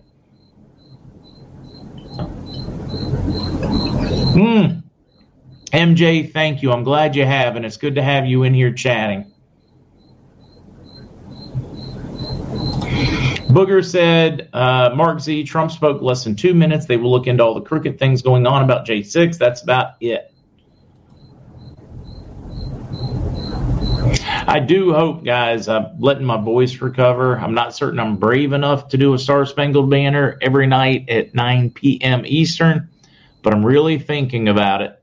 [4.35, 4.81] Hmm.
[5.73, 6.73] MJ, thank you.
[6.73, 9.34] I'm glad you have, and it's good to have you in here chatting.
[13.55, 16.87] Booger said, uh, Mark Z, Trump spoke less than two minutes.
[16.87, 19.39] They will look into all the crooked things going on about J6.
[19.39, 20.33] That's about it.
[24.49, 27.39] I do hope, guys, I'm letting my voice recover.
[27.39, 31.33] I'm not certain I'm brave enough to do a Star Spangled Banner every night at
[31.33, 32.25] 9 p.m.
[32.27, 32.89] Eastern,
[33.43, 35.01] but I'm really thinking about it.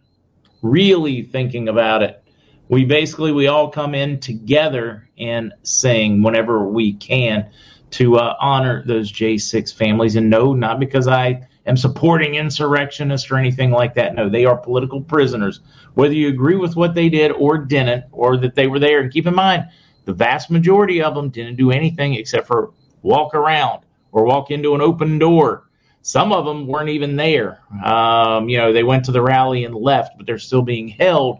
[0.62, 2.22] Really thinking about it.
[2.68, 7.50] We basically we all come in together and sing whenever we can
[7.92, 10.16] to uh, honor those J6 families.
[10.16, 14.16] And no, not because I am supporting insurrectionists or anything like that.
[14.16, 15.60] No, they are political prisoners.
[15.94, 19.02] Whether you agree with what they did or didn't, or that they were there.
[19.02, 19.66] And keep in mind,
[20.06, 22.72] the vast majority of them didn't do anything except for
[23.02, 25.68] walk around or walk into an open door.
[26.02, 27.62] Some of them weren't even there.
[27.86, 31.40] Um, you know, they went to the rally and left, but they're still being held,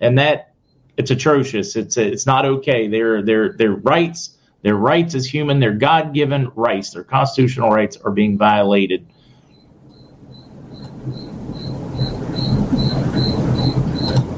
[0.00, 0.54] and that
[0.96, 1.74] it's atrocious.
[1.74, 2.86] It's it's not okay.
[2.86, 4.35] Their their their rights
[4.66, 9.06] their rights as human, their God given rights, their constitutional rights are being violated.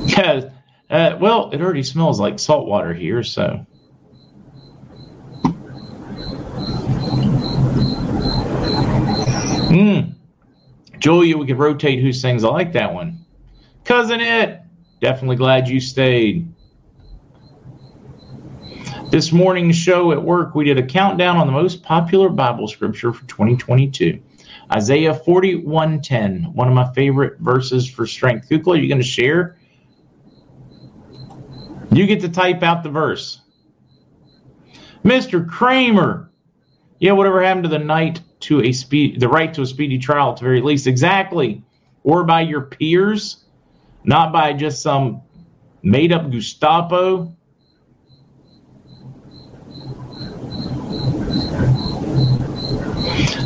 [0.04, 0.50] Yeah,
[0.90, 3.64] uh, well, it already smells like salt water here, so.
[9.70, 10.10] Hmm.
[10.98, 12.44] Julia, we could rotate who sings.
[12.44, 13.24] I like that one.
[13.86, 14.60] Cousin It,
[15.00, 16.52] definitely glad you stayed.
[19.10, 23.10] This morning's show at work, we did a countdown on the most popular Bible scripture
[23.10, 24.20] for 2022.
[24.70, 28.50] Isaiah 41:10, one of my favorite verses for strength.
[28.50, 29.56] Kukla, are you going to share?
[31.90, 33.40] You get to type out the verse.
[35.04, 35.48] Mr.
[35.48, 36.30] Kramer.
[36.98, 40.32] Yeah, whatever happened to the night to a speed the right to a speedy trial
[40.32, 40.86] at the very least.
[40.86, 41.62] Exactly.
[42.04, 43.44] Or by your peers,
[44.04, 45.22] not by just some
[45.82, 47.34] made up Gestapo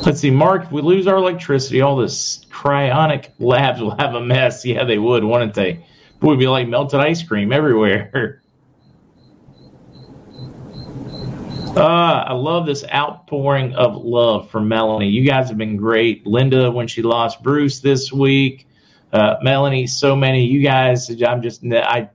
[0.06, 4.20] Let's see, Mark, if we lose our electricity, all this cryonic labs will have a
[4.20, 4.64] mess.
[4.72, 5.70] Yeah, they would, wouldn't they?
[5.70, 5.84] It
[6.20, 8.42] would be like melted ice cream everywhere.
[11.76, 11.80] Uh,
[12.26, 15.08] I love this outpouring of love from Melanie.
[15.08, 16.26] You guys have been great.
[16.26, 18.66] Linda, when she lost Bruce this week,
[19.12, 20.44] uh, Melanie, so many.
[20.44, 22.10] You guys, I'm just, I,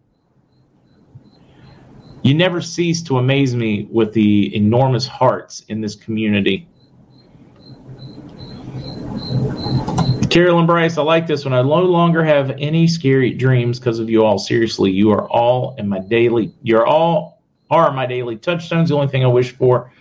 [2.21, 6.67] you never cease to amaze me with the enormous hearts in this community.
[10.29, 11.53] Carolyn Bryce, I like this one.
[11.53, 14.37] I no longer have any scary dreams because of you all.
[14.37, 16.53] Seriously, you are all in my daily.
[16.63, 18.89] You're all are my daily touchstones.
[18.89, 19.91] The only thing I wish for.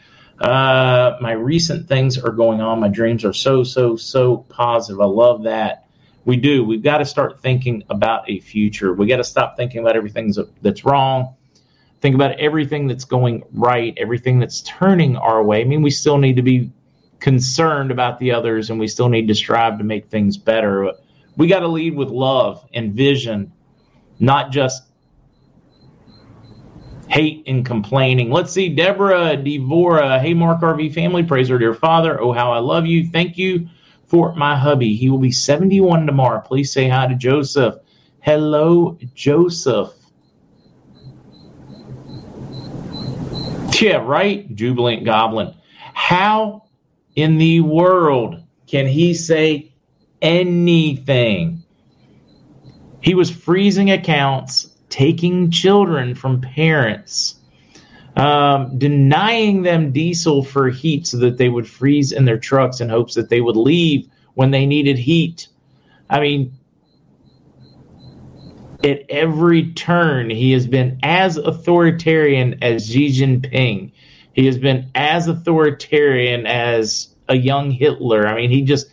[0.41, 2.81] Uh, my recent things are going on.
[2.81, 5.01] My dreams are so so so positive.
[5.01, 5.87] I love that.
[6.25, 6.65] We do.
[6.65, 8.93] We've got to start thinking about a future.
[8.93, 11.35] We got to stop thinking about everything that's wrong.
[12.01, 15.61] Think about everything that's going right, everything that's turning our way.
[15.61, 16.71] I mean, we still need to be
[17.27, 20.93] concerned about the others and we still need to strive to make things better.
[21.37, 23.51] We got to lead with love and vision,
[24.21, 24.85] not just
[27.09, 28.31] hate and complaining.
[28.31, 30.21] Let's see, Deborah Devora.
[30.21, 32.21] Hey, Mark RV family, praise our dear father.
[32.21, 33.11] Oh, how I love you.
[33.11, 33.67] Thank you
[34.07, 34.95] for my hubby.
[34.95, 36.41] He will be 71 tomorrow.
[36.41, 37.75] Please say hi to Joseph.
[38.21, 39.93] Hello, Joseph.
[43.81, 45.53] Yeah, right, Jubilant Goblin.
[45.93, 46.66] How
[47.17, 49.73] in the world can he say
[50.21, 51.63] anything?
[53.01, 57.37] He was freezing accounts, taking children from parents,
[58.17, 62.89] um, denying them diesel for heat so that they would freeze in their trucks in
[62.89, 65.49] hopes that they would leave when they needed heat.
[66.11, 66.53] I mean,
[68.83, 73.93] at every turn, he has been as authoritarian as Xi Jinping.
[74.37, 78.29] He has been as authoritarian as a young Hitler.
[78.29, 78.89] I mean, he just,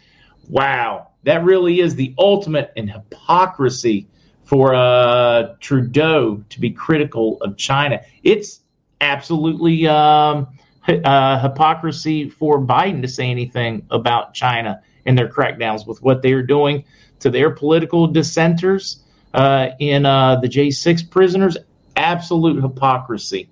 [0.47, 4.07] wow, that really is the ultimate in hypocrisy
[4.45, 7.99] for uh, Trudeau to be critical of China.
[8.23, 8.61] It's
[9.01, 10.47] absolutely um,
[10.87, 16.31] uh, hypocrisy for Biden to say anything about China and their crackdowns with what they
[16.31, 16.85] are doing
[17.19, 21.57] to their political dissenters uh, in uh, the J6 prisoners.
[21.97, 23.49] Absolute hypocrisy.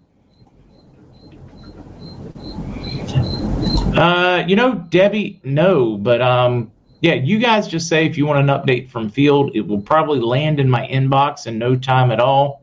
[3.93, 6.71] Uh, you know, Debbie, no, but um,
[7.01, 10.19] yeah, you guys just say if you want an update from field, it will probably
[10.19, 12.61] land in my inbox in no time at all.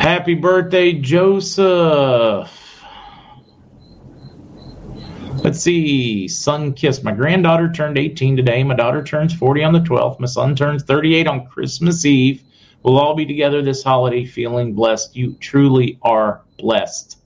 [0.00, 2.52] Happy birthday, Joseph.
[5.42, 6.28] Let's see.
[6.28, 7.02] Sun Kiss.
[7.02, 8.64] My granddaughter turned 18 today.
[8.64, 10.18] My daughter turns 40 on the 12th.
[10.18, 12.45] My son turns 38 on Christmas Eve.
[12.86, 15.16] We'll all be together this holiday feeling blessed.
[15.16, 17.18] You truly are blessed.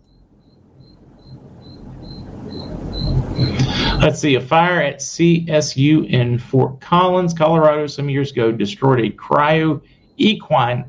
[4.01, 4.37] Let's see.
[4.37, 9.83] A fire at CSU in Fort Collins, Colorado, some years ago destroyed a cryo
[10.17, 10.87] equine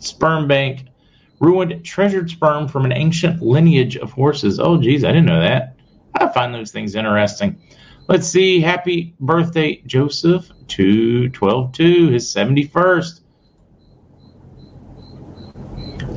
[0.00, 0.84] sperm bank,
[1.40, 4.60] ruined treasured sperm from an ancient lineage of horses.
[4.60, 5.76] Oh, geez, I didn't know that.
[6.12, 7.58] I find those things interesting.
[8.06, 8.60] Let's see.
[8.60, 13.20] Happy birthday, Joseph, 212 2, his 71st.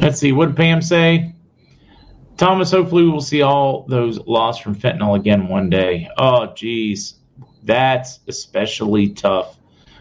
[0.01, 0.31] Let's see.
[0.31, 1.35] What did Pam say?
[2.35, 6.09] Thomas, hopefully we will see all those lost from fentanyl again one day.
[6.17, 7.19] Oh, geez.
[7.61, 9.59] That's especially tough.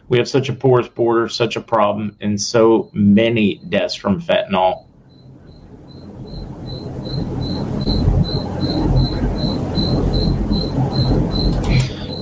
[0.09, 4.87] We have such a porous border, such a problem, and so many deaths from fentanyl.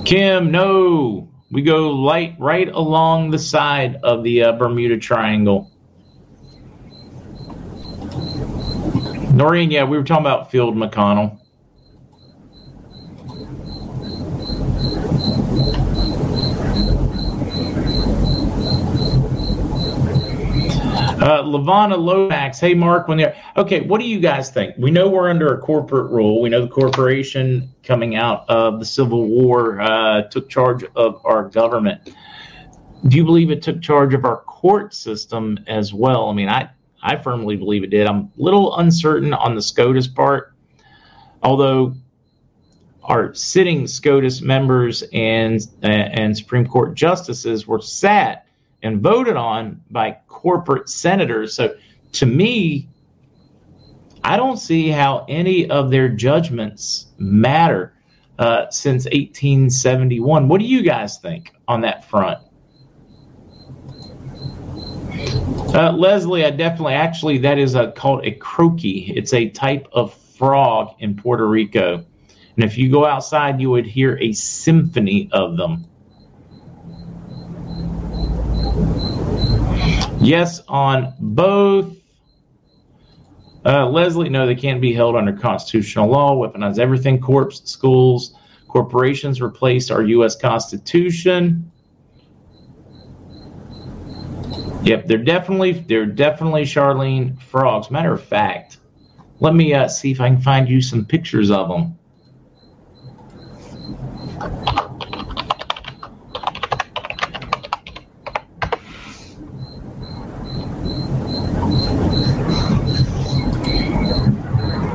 [0.05, 1.29] Kim, no.
[1.49, 5.71] We go light right along the side of the uh, Bermuda Triangle.
[9.39, 11.39] Noreen, yeah, we were talking about Field McConnell.
[21.21, 24.75] Uh, Lavana Lomax, hey Mark, when they're okay, what do you guys think?
[24.77, 26.41] We know we're under a corporate rule.
[26.41, 31.47] We know the corporation coming out of the Civil War uh, took charge of our
[31.47, 32.13] government.
[33.07, 36.27] Do you believe it took charge of our court system as well?
[36.27, 36.69] I mean, I
[37.01, 38.07] I firmly believe it did.
[38.07, 40.53] I'm a little uncertain on the SCOTUS part,
[41.43, 41.93] although
[43.03, 48.45] our sitting SCOTUS members and and Supreme Court justices were sat
[48.83, 51.53] and voted on by corporate senators.
[51.53, 51.75] So
[52.13, 52.87] to me,
[54.23, 57.93] I don't see how any of their judgments matter
[58.37, 60.47] uh, since 1871.
[60.47, 62.39] What do you guys think on that front?
[65.71, 69.13] Uh, Leslie, I definitely actually that is a, called a croaky.
[69.15, 72.03] It's a type of frog in Puerto Rico,
[72.55, 75.85] and if you go outside, you would hear a symphony of them.
[80.19, 81.95] Yes, on both.
[83.63, 86.35] Uh, Leslie, no, they can't be held under constitutional law.
[86.35, 87.19] Weaponize everything.
[87.19, 88.33] Corps, schools,
[88.67, 90.35] corporations replaced our U.S.
[90.35, 91.71] Constitution.
[94.83, 97.91] Yep, they're definitely they're definitely Charlene frogs.
[97.91, 98.77] Matter of fact,
[99.39, 101.95] let me uh, see if I can find you some pictures of them.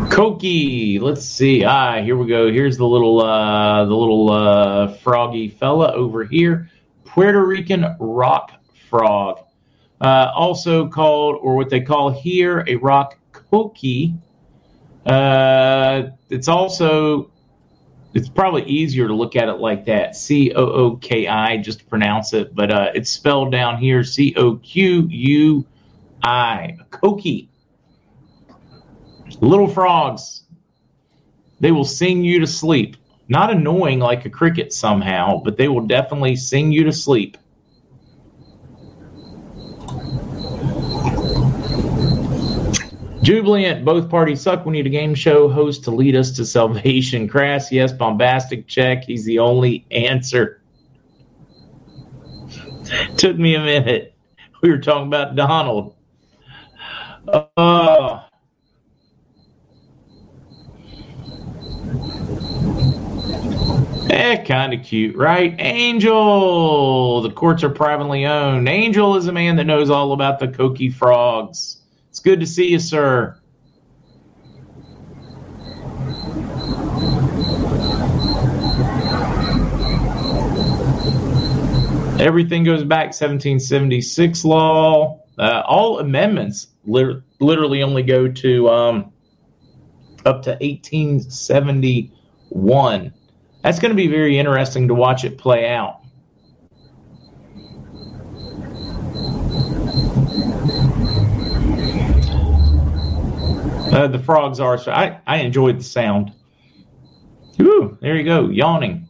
[0.09, 1.65] Coqui, let's see.
[1.65, 2.51] Ah, here we go.
[2.51, 6.71] Here's the little uh, the little uh, froggy fella over here.
[7.05, 8.53] Puerto Rican rock
[8.89, 9.44] frog
[10.05, 14.15] uh, also called, or what they call here, a rock coqui.
[15.07, 17.31] Uh, it's also,
[18.13, 21.79] it's probably easier to look at it like that, C O O K I, just
[21.81, 25.67] to pronounce it, but uh, it's spelled down here, C O Q U
[26.23, 27.49] I, coqui.
[29.41, 30.45] Little frogs,
[31.61, 32.97] they will sing you to sleep.
[33.29, 37.39] Not annoying like a cricket somehow, but they will definitely sing you to sleep.
[43.25, 44.67] Jubilant, both parties suck.
[44.67, 47.27] We need a game show host to lead us to salvation.
[47.27, 47.91] Crass, yes.
[47.91, 49.05] Bombastic, check.
[49.05, 50.61] He's the only answer.
[53.17, 54.15] Took me a minute.
[54.61, 55.95] We were talking about Donald.
[57.57, 58.27] Oh.
[64.11, 65.55] Eh, kind of cute, right?
[65.59, 67.23] Angel!
[67.23, 68.69] The courts are privately owned.
[68.69, 71.79] Angel is a man that knows all about the Coqui frogs.
[72.25, 73.39] Good to see you, sir.
[82.19, 85.21] Everything goes back 1776 law.
[85.37, 89.13] Uh, all amendments literally only go to um,
[90.25, 93.13] up to 1871.
[93.63, 96.04] That's going to be very interesting to watch it play out.
[103.95, 104.77] Uh, the frogs are.
[104.77, 106.33] So I, I enjoyed the sound.
[107.61, 109.09] Ooh, there you go, yawning.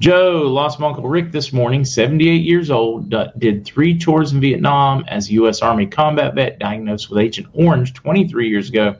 [0.00, 5.02] Joe lost my Uncle Rick this morning, 78 years old, did three tours in Vietnam
[5.08, 5.62] as U.S.
[5.62, 8.96] Army combat vet, diagnosed with Agent Orange 23 years ago.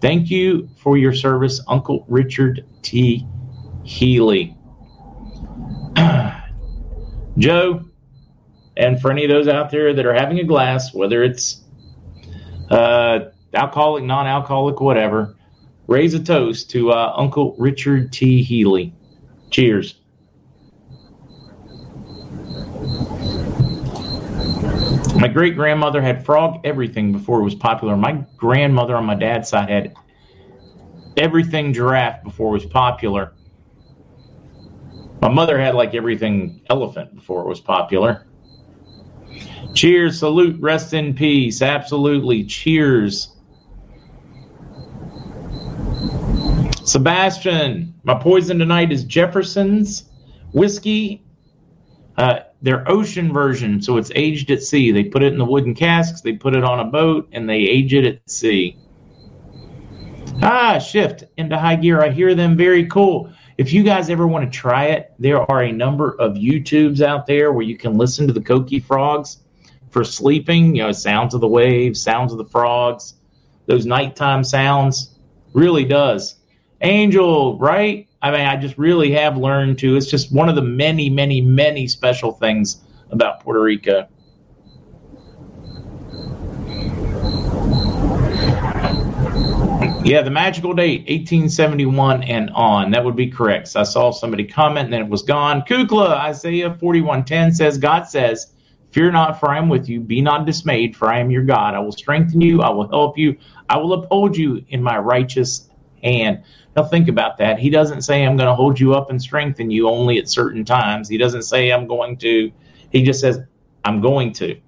[0.00, 3.26] Thank you for your service, Uncle Richard T.
[3.82, 4.56] Healy.
[7.38, 7.82] Joe,
[8.76, 11.64] and for any of those out there that are having a glass, whether it's
[12.70, 15.36] uh, alcoholic, non alcoholic, whatever,
[15.86, 18.42] raise a toast to uh, Uncle Richard T.
[18.42, 18.92] Healy.
[19.50, 20.00] Cheers.
[25.16, 27.96] My great grandmother had frog everything before it was popular.
[27.96, 29.94] My grandmother on my dad's side had
[31.16, 33.32] everything giraffe before it was popular.
[35.20, 38.26] My mother had like everything elephant before it was popular.
[39.74, 41.62] Cheers, salute, rest in peace.
[41.62, 42.44] Absolutely.
[42.44, 43.34] Cheers.
[46.88, 50.08] Sebastian, my poison tonight is Jefferson's
[50.52, 51.22] whiskey
[52.16, 54.90] uh, their ocean version, so it's aged at sea.
[54.90, 57.58] They put it in the wooden casks, they put it on a boat, and they
[57.58, 58.76] age it at sea.
[60.42, 62.00] Ah, shift into high gear.
[62.02, 63.32] I hear them very cool.
[63.58, 67.26] If you guys ever want to try it, there are a number of YouTubes out
[67.26, 69.38] there where you can listen to the Coqui frogs
[69.90, 70.74] for sleeping.
[70.74, 73.14] You know, sounds of the waves, sounds of the frogs,
[73.66, 75.16] those nighttime sounds.
[75.52, 76.37] Really does.
[76.80, 78.08] Angel, right?
[78.22, 79.96] I mean, I just really have learned to.
[79.96, 84.08] It's just one of the many, many, many special things about Puerto Rico.
[90.04, 92.90] Yeah, the magical date, 1871 and on.
[92.92, 93.68] That would be correct.
[93.68, 95.62] So I saw somebody comment and then it was gone.
[95.62, 98.54] Kukla, Isaiah 41:10 says, God says,
[98.92, 100.00] Fear not, for I am with you.
[100.00, 101.74] Be not dismayed, for I am your God.
[101.74, 102.62] I will strengthen you.
[102.62, 103.36] I will help you.
[103.68, 105.67] I will uphold you in my righteous
[106.02, 106.42] hand.
[106.76, 107.58] Now think about that.
[107.58, 110.64] He doesn't say I'm going to hold you up and strengthen you only at certain
[110.64, 111.08] times.
[111.08, 112.52] He doesn't say I'm going to.
[112.90, 113.40] He just says
[113.84, 114.60] I'm going to.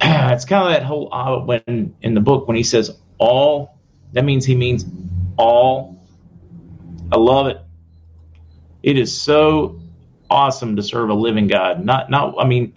[0.00, 3.78] it's kind of that whole uh, when in the book when he says all,
[4.12, 4.86] that means he means
[5.36, 5.98] all.
[7.12, 7.60] I love it.
[8.82, 9.80] It is so
[10.30, 11.84] awesome to serve a living God.
[11.84, 12.74] Not not I mean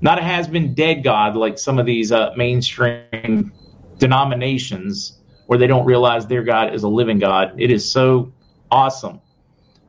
[0.00, 3.52] not a has been dead God like some of these uh, mainstream
[3.98, 5.19] denominations
[5.50, 7.60] where they don't realize their God is a living God.
[7.60, 8.32] It is so
[8.70, 9.20] awesome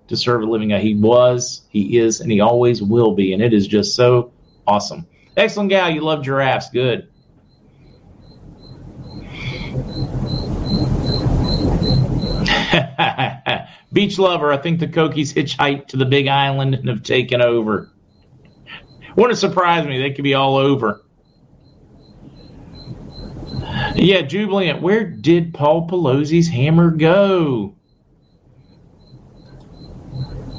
[0.07, 0.82] to serve a living God.
[0.82, 3.32] He was, he is, and he always will be.
[3.32, 4.34] And it is just so
[4.66, 5.05] awesome.
[5.38, 5.91] Excellent gal.
[5.91, 6.72] You love giraffes.
[6.72, 7.09] Good.
[13.93, 17.91] Beach lover, I think the Coquis hitchhiked to the big island and have taken over.
[19.16, 20.01] Wouldn't surprise me.
[20.01, 21.03] They could be all over.
[23.96, 27.76] Yeah, Jubilant, where did Paul Pelosi's hammer go?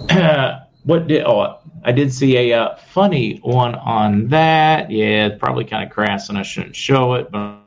[0.84, 4.90] what did oh I did see a uh, funny one on that.
[4.90, 7.58] Yeah, it's probably kind of crass and I shouldn't show it, but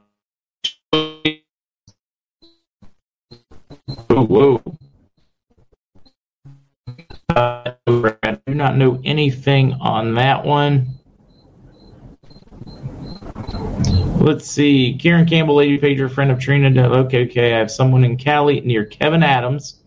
[4.10, 4.62] oh, whoa.
[7.36, 10.88] Uh, I do not know anything on that one.
[13.36, 14.98] Let's see.
[14.98, 16.70] Karen Campbell, lady pager, friend of Trina.
[16.82, 17.54] Okay, okay.
[17.54, 19.82] I have someone in Cali near Kevin Adams.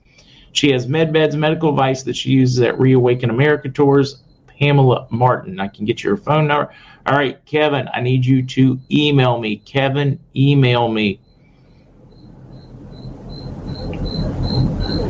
[0.53, 4.22] She has MedBeds medical advice that she uses at Reawaken America tours.
[4.59, 5.61] Pamela Martin.
[5.61, 6.72] I can get your phone number.
[7.07, 9.59] All right, Kevin, I need you to email me.
[9.59, 11.20] Kevin, email me.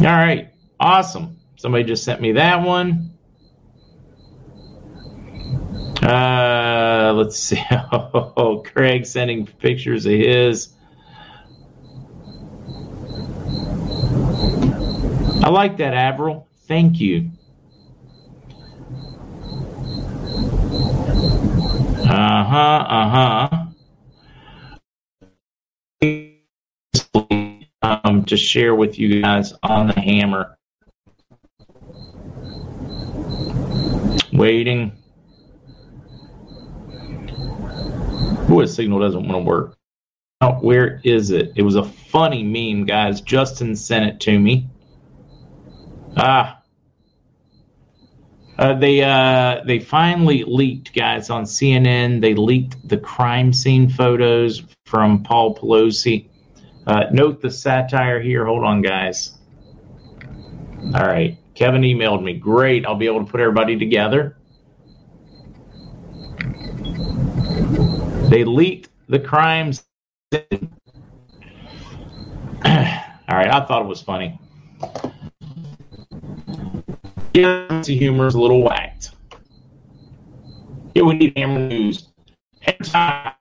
[0.01, 1.39] All right, awesome.
[1.57, 3.11] Somebody just sent me that one.
[6.03, 7.63] Uh, let's see.
[8.41, 10.69] Oh, Craig sending pictures of his.
[15.43, 16.47] I like that, Avril.
[16.67, 17.31] Thank you.
[22.05, 22.87] Uh huh.
[22.89, 23.65] Uh huh.
[27.83, 30.57] Um, to share with you guys on the hammer.
[34.33, 34.93] Waiting.
[38.49, 39.77] Boy, signal doesn't want to work.
[40.41, 41.53] Oh, where is it?
[41.55, 43.21] It was a funny meme, guys.
[43.21, 44.67] Justin sent it to me.
[46.17, 46.63] Ah.
[48.59, 52.23] Uh, they uh, they finally leaked, guys, on CNN.
[52.23, 56.29] They leaked the crime scene photos from Paul Pelosi.
[56.87, 58.47] Uh, note the satire here.
[58.47, 59.39] Hold on, guys.
[60.95, 61.37] All right.
[61.55, 62.33] Kevin emailed me.
[62.33, 62.87] Great.
[62.87, 64.38] I'll be able to put everybody together.
[68.29, 69.85] They leaked the crimes.
[70.33, 70.41] All
[72.65, 73.49] right.
[73.51, 74.39] I thought it was funny.
[77.35, 79.13] Yeah, the humor is a little whacked.
[80.95, 82.09] Yeah, we need hammer news.
[82.83, 83.33] Time.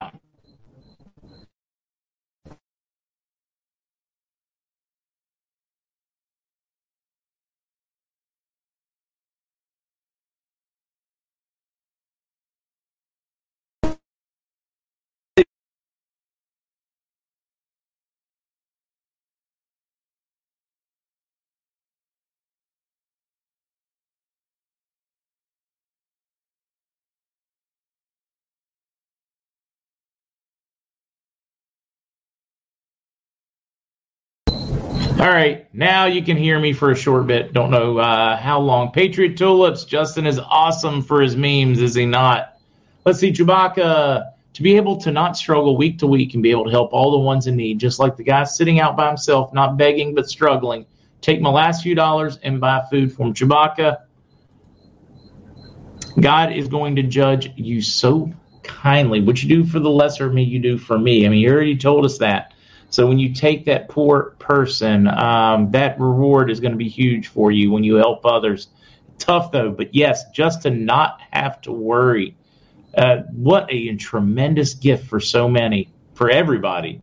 [35.19, 37.51] All right, now you can hear me for a short bit.
[37.51, 38.91] Don't know uh, how long.
[38.91, 42.59] Patriot Tulips, Justin is awesome for his memes, is he not?
[43.03, 44.31] Let's see, Chewbacca.
[44.53, 47.09] To be able to not struggle week to week and be able to help all
[47.09, 50.29] the ones in need, just like the guy sitting out by himself, not begging but
[50.29, 50.85] struggling.
[51.21, 53.33] Take my last few dollars and buy food for him.
[53.33, 53.97] Chewbacca,
[56.19, 59.21] God is going to judge you so kindly.
[59.21, 61.25] What you do for the lesser me, you do for me.
[61.25, 62.53] I mean, you already told us that.
[62.89, 67.27] So when you take that poor person, um, that reward is going to be huge
[67.27, 68.69] for you when you help others.
[69.17, 72.35] Tough though, but yes, just to not have to worry.
[72.95, 77.01] Uh, what a tremendous gift for so many, for everybody,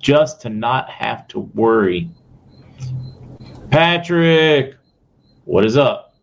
[0.00, 2.10] just to not have to worry.
[3.70, 4.76] Patrick,
[5.44, 6.14] what is up?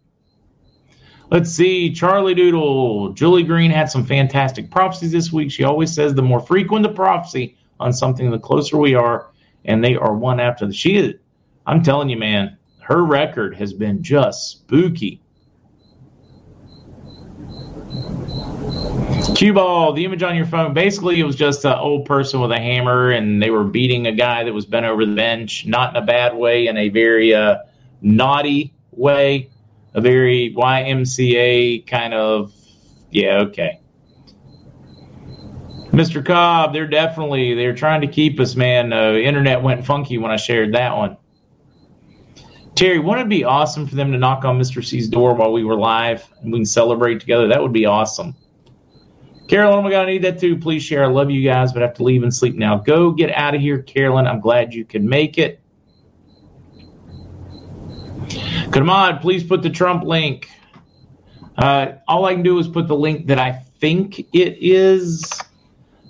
[1.31, 1.93] Let's see.
[1.93, 3.13] Charlie Doodle.
[3.13, 5.51] Julie Green had some fantastic prophecies this week.
[5.51, 9.31] She always says the more frequent the prophecy, on something, the closer we are,
[9.65, 10.73] and they are one after the.
[10.73, 11.15] She is,
[11.65, 15.21] I'm telling you, man, her record has been just spooky.
[19.35, 20.73] Cue ball, the image on your phone.
[20.73, 24.11] Basically, it was just an old person with a hammer, and they were beating a
[24.11, 27.33] guy that was bent over the bench, not in a bad way, in a very
[27.33, 27.57] uh,
[28.01, 29.49] naughty way,
[29.93, 32.53] a very YMCA kind of.
[33.11, 33.78] Yeah, okay.
[35.99, 36.25] Mr.
[36.25, 38.93] Cobb, they're definitely they're trying to keep us, man.
[38.93, 41.17] Uh, internet went funky when I shared that one.
[42.73, 44.81] Terry, wouldn't it be awesome for them to knock on Mr.
[44.81, 47.49] C's door while we were live and we can celebrate together?
[47.49, 48.33] That would be awesome.
[49.49, 50.57] Carolyn, my God, I need that too.
[50.57, 51.03] Please share.
[51.03, 52.77] I love you guys, but I have to leave and sleep now.
[52.77, 54.25] Go get out of here, Carolyn.
[54.25, 55.59] I'm glad you could make it.
[58.71, 60.49] Kamad, please put the Trump link.
[61.57, 65.29] Uh, all I can do is put the link that I think it is.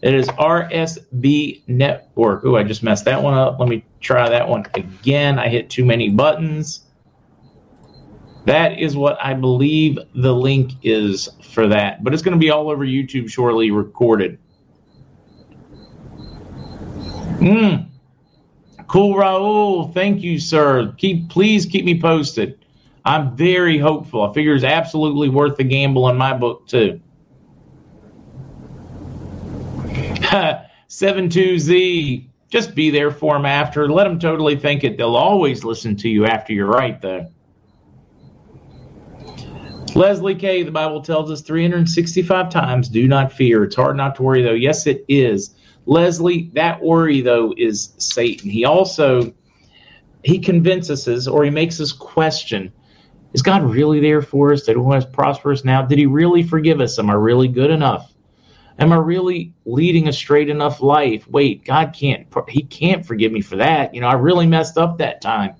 [0.01, 2.45] It is RSB Network.
[2.45, 3.59] Oh, I just messed that one up.
[3.59, 5.37] Let me try that one again.
[5.37, 6.85] I hit too many buttons.
[8.45, 12.03] That is what I believe the link is for that.
[12.03, 14.39] But it's going to be all over YouTube shortly recorded.
[17.39, 17.75] Hmm.
[18.87, 19.93] Cool, Raul.
[19.93, 20.93] Thank you, sir.
[20.97, 22.65] Keep please keep me posted.
[23.05, 24.23] I'm very hopeful.
[24.23, 26.99] I figure it's absolutely worth the gamble in my book too.
[30.29, 33.89] 72Z, just be there for them after.
[33.89, 34.97] Let them totally think it.
[34.97, 37.31] They'll always listen to you after you're right, though.
[39.95, 43.63] Leslie K., the Bible tells us 365 times, do not fear.
[43.63, 44.53] It's hard not to worry, though.
[44.53, 45.55] Yes, it is.
[45.85, 48.49] Leslie, that worry, though, is Satan.
[48.49, 49.33] He also,
[50.23, 52.71] he convinces us or he makes us question,
[53.33, 54.63] is God really there for us?
[54.63, 55.81] Did he want us prosperous now?
[55.81, 56.99] Did he really forgive us?
[56.99, 58.13] Am I really good enough?
[58.79, 61.27] Am I really leading a straight enough life?
[61.27, 63.93] Wait, God can't, He can't forgive me for that.
[63.93, 65.55] You know, I really messed up that time.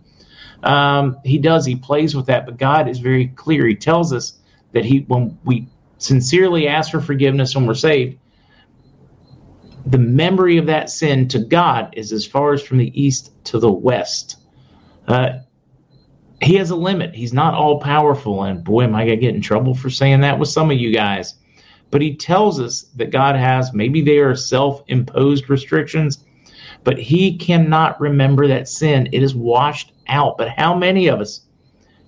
[0.63, 3.67] Um, he does, He plays with that, but God is very clear.
[3.67, 4.39] He tells us
[4.71, 5.67] that He, when we
[5.97, 8.17] sincerely ask for forgiveness when we're saved,
[9.85, 13.59] the memory of that sin to God is as far as from the east to
[13.59, 14.37] the west.
[15.07, 15.39] Uh,
[16.41, 17.15] he has a limit.
[17.15, 18.43] He's not all powerful.
[18.43, 20.77] And boy, am I going to get in trouble for saying that with some of
[20.77, 21.35] you guys.
[21.91, 26.23] But he tells us that God has, maybe they are self imposed restrictions,
[26.83, 29.09] but he cannot remember that sin.
[29.11, 30.37] It is washed out.
[30.37, 31.41] But how many of us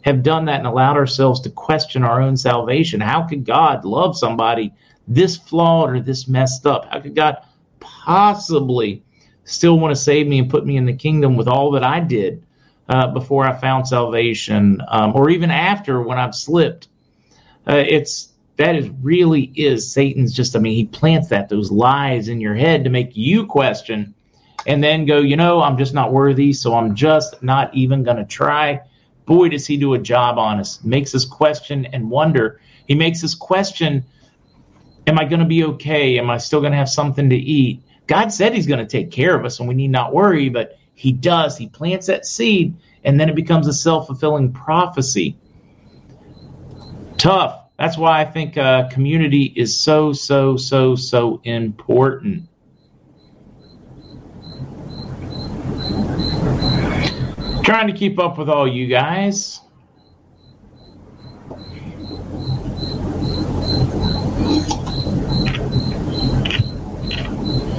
[0.01, 2.99] have done that and allowed ourselves to question our own salvation?
[2.99, 4.73] How could God love somebody
[5.07, 6.85] this flawed or this messed up?
[6.85, 7.37] How could God
[7.79, 9.03] possibly
[9.45, 11.99] still want to save me and put me in the kingdom with all that I
[11.99, 12.43] did
[12.89, 16.87] uh, before I found salvation, um, or even after when I've slipped?
[17.67, 18.30] Uh, it's
[18.61, 20.55] that is really is Satan's just.
[20.55, 24.13] I mean, he plants that those lies in your head to make you question,
[24.67, 28.17] and then go, you know, I'm just not worthy, so I'm just not even going
[28.17, 28.81] to try.
[29.25, 30.83] Boy, does he do a job on us!
[30.83, 32.61] Makes us question and wonder.
[32.87, 34.05] He makes us question
[35.07, 36.19] Am I going to be okay?
[36.19, 37.81] Am I still going to have something to eat?
[38.05, 40.77] God said He's going to take care of us and we need not worry, but
[40.93, 41.57] He does.
[41.57, 45.37] He plants that seed and then it becomes a self fulfilling prophecy.
[47.17, 47.60] Tough.
[47.81, 52.47] That's why I think uh, community is so, so, so, so important.
[57.63, 59.61] Trying to keep up with all you guys.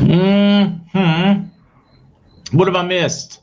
[0.01, 0.63] Hmm.
[2.51, 3.39] What have I missed?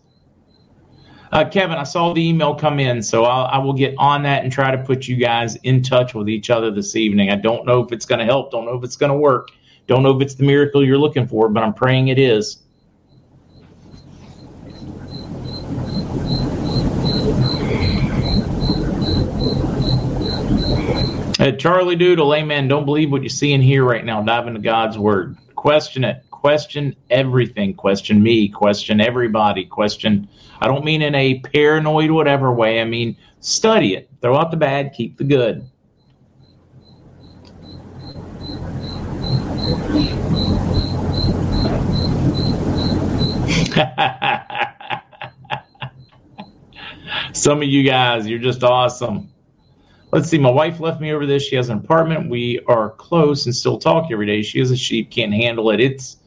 [1.32, 4.44] Uh, Kevin, I saw the email come in, so I'll, I will get on that
[4.44, 7.30] and try to put you guys in touch with each other this evening.
[7.30, 9.50] I don't know if it's going to help, don't know if it's going to work,
[9.86, 12.64] don't know if it's the miracle you're looking for, but I'm praying it is.
[21.40, 22.68] Uh, Charlie Doodle, amen.
[22.68, 24.22] Don't believe what you see and hear right now.
[24.24, 25.38] Dive into God's word.
[25.56, 30.30] Question it question everything, question me, question everybody, question.
[30.62, 32.80] I don't mean in a paranoid, whatever way.
[32.80, 34.10] I mean, study it.
[34.22, 35.70] Throw out the bad, keep the good.
[47.34, 49.30] Some of you guys, you're just awesome
[50.12, 51.44] let's see, my wife left me over this.
[51.44, 52.30] She has an apartment.
[52.30, 54.42] We are close and still talk every day.
[54.42, 55.80] She is a sheep, can't handle it.
[55.80, 56.18] It's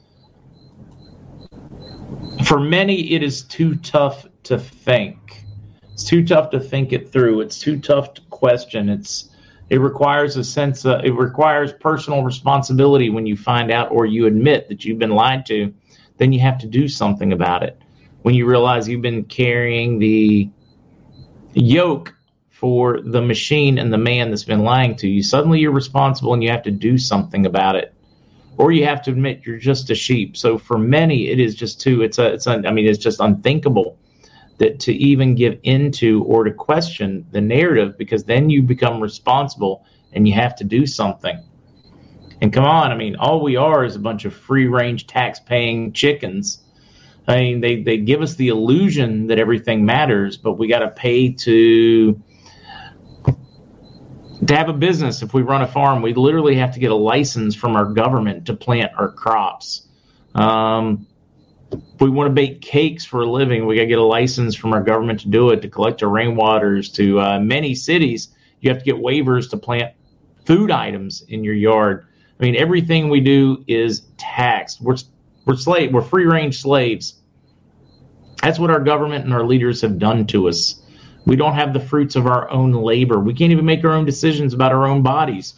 [2.46, 5.44] for many, it is too tough to think.
[5.92, 7.40] It's too tough to think it through.
[7.42, 8.88] It's too tough to question.
[8.88, 9.30] It's
[9.70, 14.26] it requires a sense of it requires personal responsibility when you find out or you
[14.26, 15.72] admit that you've been lied to.
[16.18, 17.80] Then you have to do something about it.
[18.22, 20.50] When you realize you've been carrying the
[21.54, 22.14] yoke
[22.50, 26.42] for the machine and the man that's been lying to you, suddenly you're responsible and
[26.42, 27.94] you have to do something about it
[28.58, 30.36] or you have to admit you're just a sheep.
[30.36, 32.02] So for many, it is just too.
[32.02, 32.34] It's a.
[32.34, 32.46] It's.
[32.46, 33.98] I mean, it's just unthinkable
[34.58, 39.84] that to even give into or to question the narrative because then you become responsible
[40.12, 41.42] and you have to do something.
[42.40, 45.40] And come on, I mean, all we are is a bunch of free range tax
[45.40, 46.62] paying chickens.
[47.28, 50.88] I mean, they, they give us the illusion that everything matters, but we got to
[50.88, 52.20] pay to
[54.46, 56.96] to have a business, if we run a farm, we literally have to get a
[56.96, 59.86] license from our government to plant our crops.
[60.34, 61.06] Um,
[61.70, 64.54] if we want to bake cakes for a living, we got to get a license
[64.54, 66.92] from our government to do it, to collect our rainwaters.
[66.94, 68.28] To uh, many cities,
[68.60, 69.94] you have to get waivers to plant
[70.44, 72.06] food items in your yard.
[72.38, 74.80] I mean, everything we do is taxed.
[74.80, 74.96] We're
[75.46, 75.92] we're slave.
[75.92, 77.20] We're free range slaves.
[78.42, 80.81] That's what our government and our leaders have done to us.
[81.24, 83.20] We don't have the fruits of our own labor.
[83.20, 85.54] We can't even make our own decisions about our own bodies.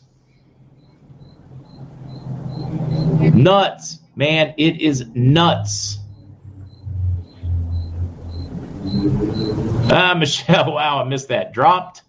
[3.35, 5.99] Nuts, man, it is nuts.
[9.91, 11.53] Ah, Michelle, wow, I missed that.
[11.53, 12.03] Dropped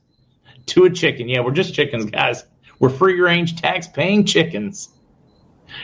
[0.68, 1.30] to a chicken.
[1.30, 2.44] Yeah, we're just chickens, guys.
[2.80, 4.90] We're free range tax paying chickens.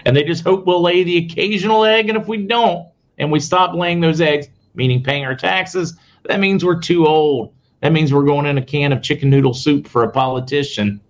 [0.06, 2.10] And they just hope we'll lay the occasional egg.
[2.10, 6.40] And if we don't, and we stop laying those eggs, meaning paying our taxes, that
[6.40, 7.54] means we're too old.
[7.82, 11.02] That means we're going in a can of chicken noodle soup for a politician.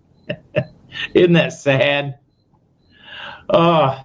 [1.13, 2.19] Isn't that sad?
[3.49, 4.03] Uh,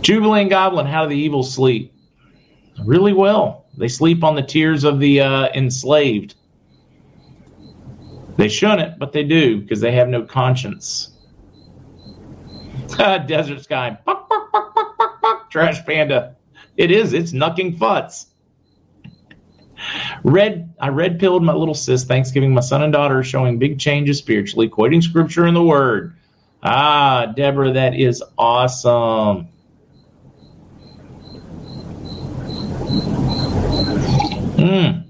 [0.00, 1.92] Jubilee Goblin, how do the evil sleep?
[2.84, 3.66] Really well.
[3.76, 6.36] They sleep on the tears of the uh, enslaved.
[8.36, 11.12] They shouldn't, but they do because they have no conscience.
[12.96, 13.98] Desert Sky.
[14.04, 16.36] Buck, buck, buck, Trash Panda.
[16.76, 17.12] It is.
[17.12, 18.26] It's knucking futs.
[20.24, 22.54] Red, I red pilled my little sis Thanksgiving.
[22.54, 26.14] My son and daughter showing big changes spiritually, quoting scripture and the word.
[26.62, 29.48] Ah, Deborah, that is awesome.
[34.56, 35.00] Hmm.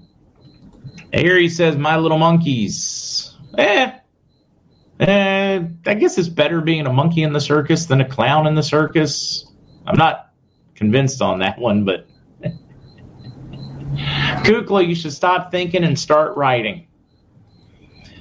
[1.12, 3.34] Harry says, My Little Monkeys.
[3.56, 3.92] Eh.
[5.00, 8.54] Eh, I guess it's better being a monkey in the circus than a clown in
[8.54, 9.50] the circus.
[9.86, 10.32] I'm not
[10.74, 12.06] convinced on that one, but.
[14.46, 16.86] Kukla, you should stop thinking and start writing.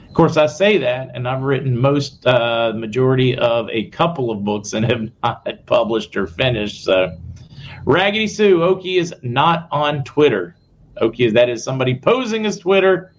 [0.08, 4.44] Of course, I say that, and I've written most, uh, majority of a couple of
[4.44, 6.84] books and have not published or finished.
[6.86, 7.18] So,
[7.86, 10.56] Raggedy Sue, Okie is not on Twitter.
[11.02, 13.14] Okie is that is somebody posing as Twitter.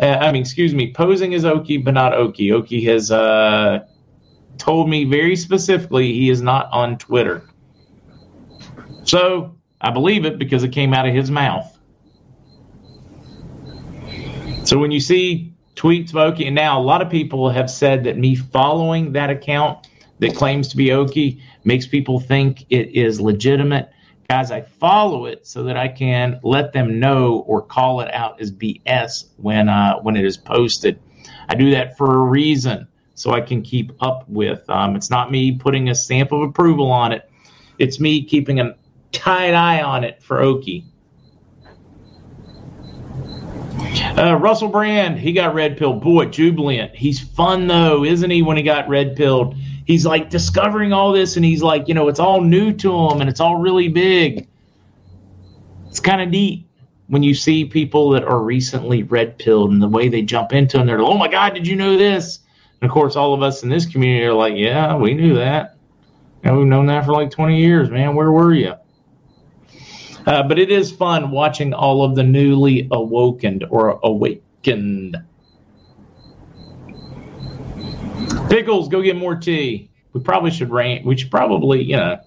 [0.00, 2.52] Uh, I mean, excuse me, posing as Okie, but not Okie.
[2.52, 3.84] Okie has uh,
[4.56, 7.42] told me very specifically he is not on Twitter.
[9.04, 11.77] So I believe it because it came out of his mouth.
[14.68, 18.04] So when you see tweets of Okie, and now a lot of people have said
[18.04, 19.88] that me following that account
[20.18, 23.88] that claims to be Okie makes people think it is legitimate.
[24.28, 28.42] Guys, I follow it so that I can let them know or call it out
[28.42, 31.00] as BS when uh, when it is posted.
[31.48, 34.68] I do that for a reason, so I can keep up with.
[34.68, 37.30] Um, it's not me putting a stamp of approval on it.
[37.78, 38.76] It's me keeping a
[39.12, 40.84] tight eye on it for Okie.
[44.18, 46.02] Uh, Russell Brand, he got red pilled.
[46.02, 46.92] Boy, jubilant.
[46.92, 48.42] He's fun though, isn't he?
[48.42, 49.54] When he got red pilled,
[49.84, 53.20] he's like discovering all this, and he's like, you know, it's all new to him,
[53.20, 54.48] and it's all really big.
[55.86, 56.66] It's kind of neat
[57.06, 60.80] when you see people that are recently red pilled and the way they jump into,
[60.80, 62.40] and they're like, oh my god, did you know this?
[62.80, 65.76] And of course, all of us in this community are like, yeah, we knew that.
[66.42, 68.16] And we've known that for like 20 years, man.
[68.16, 68.74] Where were you?
[70.28, 75.16] Uh, but it is fun watching all of the newly awokened or awakened.
[78.50, 79.90] Pickles, go get more tea.
[80.12, 81.02] We probably should rain.
[81.06, 82.20] We should probably, you know,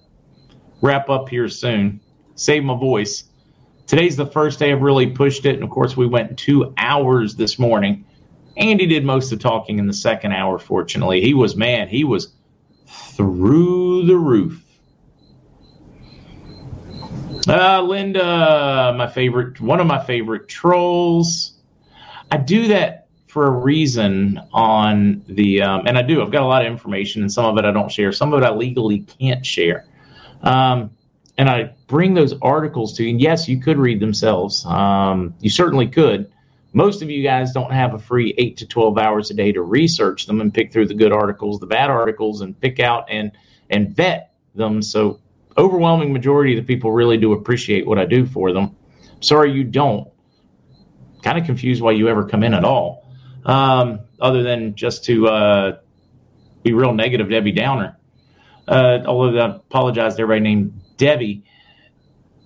[0.80, 2.00] wrap up here soon.
[2.34, 3.22] Save my voice.
[3.86, 7.36] Today's the first day I've really pushed it, and of course, we went two hours
[7.36, 8.04] this morning.
[8.56, 10.58] Andy did most of the talking in the second hour.
[10.58, 11.88] Fortunately, he was man.
[11.88, 12.32] He was
[12.88, 14.61] through the roof.
[17.48, 21.54] Uh, Linda, my favorite, one of my favorite trolls.
[22.30, 26.22] I do that for a reason on the, um, and I do.
[26.22, 28.12] I've got a lot of information, and some of it I don't share.
[28.12, 29.86] Some of it I legally can't share.
[30.42, 30.90] Um,
[31.38, 33.10] and I bring those articles to you.
[33.10, 34.64] And yes, you could read themselves.
[34.66, 36.30] Um, you certainly could.
[36.74, 39.62] Most of you guys don't have a free eight to twelve hours a day to
[39.62, 43.32] research them and pick through the good articles, the bad articles, and pick out and
[43.70, 44.82] and vet them.
[44.82, 45.20] So
[45.56, 48.76] overwhelming majority of the people really do appreciate what I do for them.
[49.20, 50.08] Sorry you don't.
[51.22, 53.08] Kind of confused why you ever come in at all,
[53.44, 55.78] um, other than just to uh,
[56.62, 57.96] be real negative, Debbie Downer.
[58.66, 61.44] Uh, although I apologize to everybody named Debbie.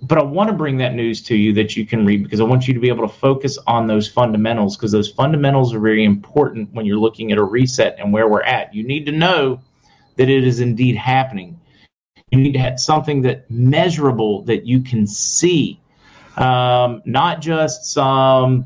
[0.03, 2.45] But I want to bring that news to you that you can read because I
[2.45, 6.05] want you to be able to focus on those fundamentals because those fundamentals are very
[6.05, 8.75] important when you're looking at a reset and where we're at.
[8.75, 9.61] You need to know
[10.17, 11.61] that it is indeed happening.
[12.33, 15.81] You need to have something that measurable that you can see,
[16.37, 18.64] um, not just some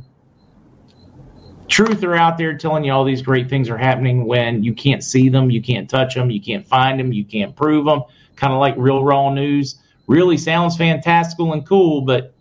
[1.68, 5.04] truth are out there telling you all these great things are happening when you can't
[5.04, 8.02] see them, you can't touch them, you can't find them, you can't prove them.
[8.34, 9.78] Kind of like real raw news.
[10.06, 12.32] Really sounds fantastical and cool, but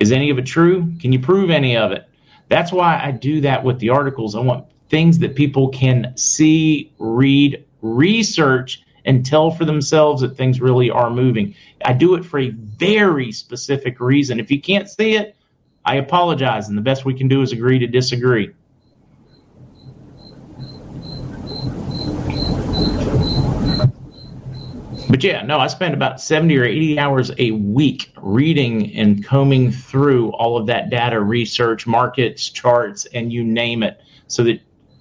[0.00, 0.90] is any of it true?
[1.00, 2.08] Can you prove any of it?
[2.48, 4.34] That's why I do that with the articles.
[4.34, 10.60] I want things that people can see, read, research, and tell for themselves that things
[10.60, 11.54] really are moving.
[11.84, 14.40] I do it for a very specific reason.
[14.40, 15.36] If you can't see it,
[15.84, 18.50] I apologize, and the best we can do is agree to disagree.
[25.08, 29.72] But yeah, no, I spend about 70 or 80 hours a week reading and combing
[29.72, 34.60] through all of that data, research, markets, charts, and you name it, so that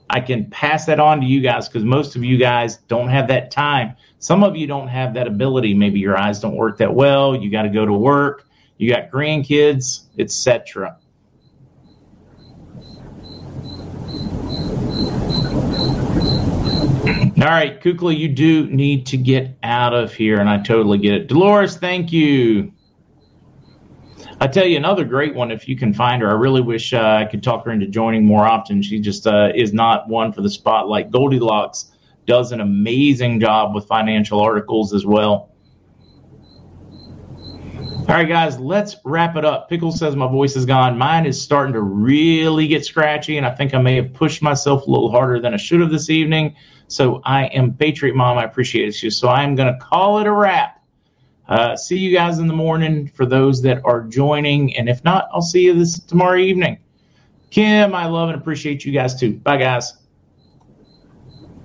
[0.10, 3.28] I can pass that on to you guys because most of you guys don't have
[3.28, 3.96] that time.
[4.18, 5.74] Some of you don't have that ability.
[5.74, 7.36] Maybe your eyes don't work that well.
[7.36, 8.46] You got to go to work.
[8.78, 10.98] You got grandkids, etc.
[17.42, 21.14] All right, Kukla, you do need to get out of here, and I totally get
[21.14, 21.28] it.
[21.28, 22.74] Dolores, thank you.
[24.42, 26.30] I tell you another great one if you can find her.
[26.30, 28.82] I really wish uh, I could talk her into joining more often.
[28.82, 31.12] She just uh, is not one for the spotlight.
[31.12, 31.92] Goldilocks
[32.26, 35.52] does an amazing job with financial articles as well.
[38.08, 39.70] All right, guys, let's wrap it up.
[39.70, 40.98] Pickle says my voice is gone.
[40.98, 44.88] Mine is starting to really get scratchy, and I think I may have pushed myself
[44.88, 46.56] a little harder than I should have this evening.
[46.88, 48.38] So I am Patriot Mom.
[48.38, 49.12] I appreciate you.
[49.12, 50.79] So I am going to call it a wrap.
[51.50, 54.76] Uh, see you guys in the morning for those that are joining.
[54.78, 56.78] And if not, I'll see you this tomorrow evening.
[57.50, 59.34] Kim, I love and appreciate you guys too.
[59.38, 59.98] Bye, guys.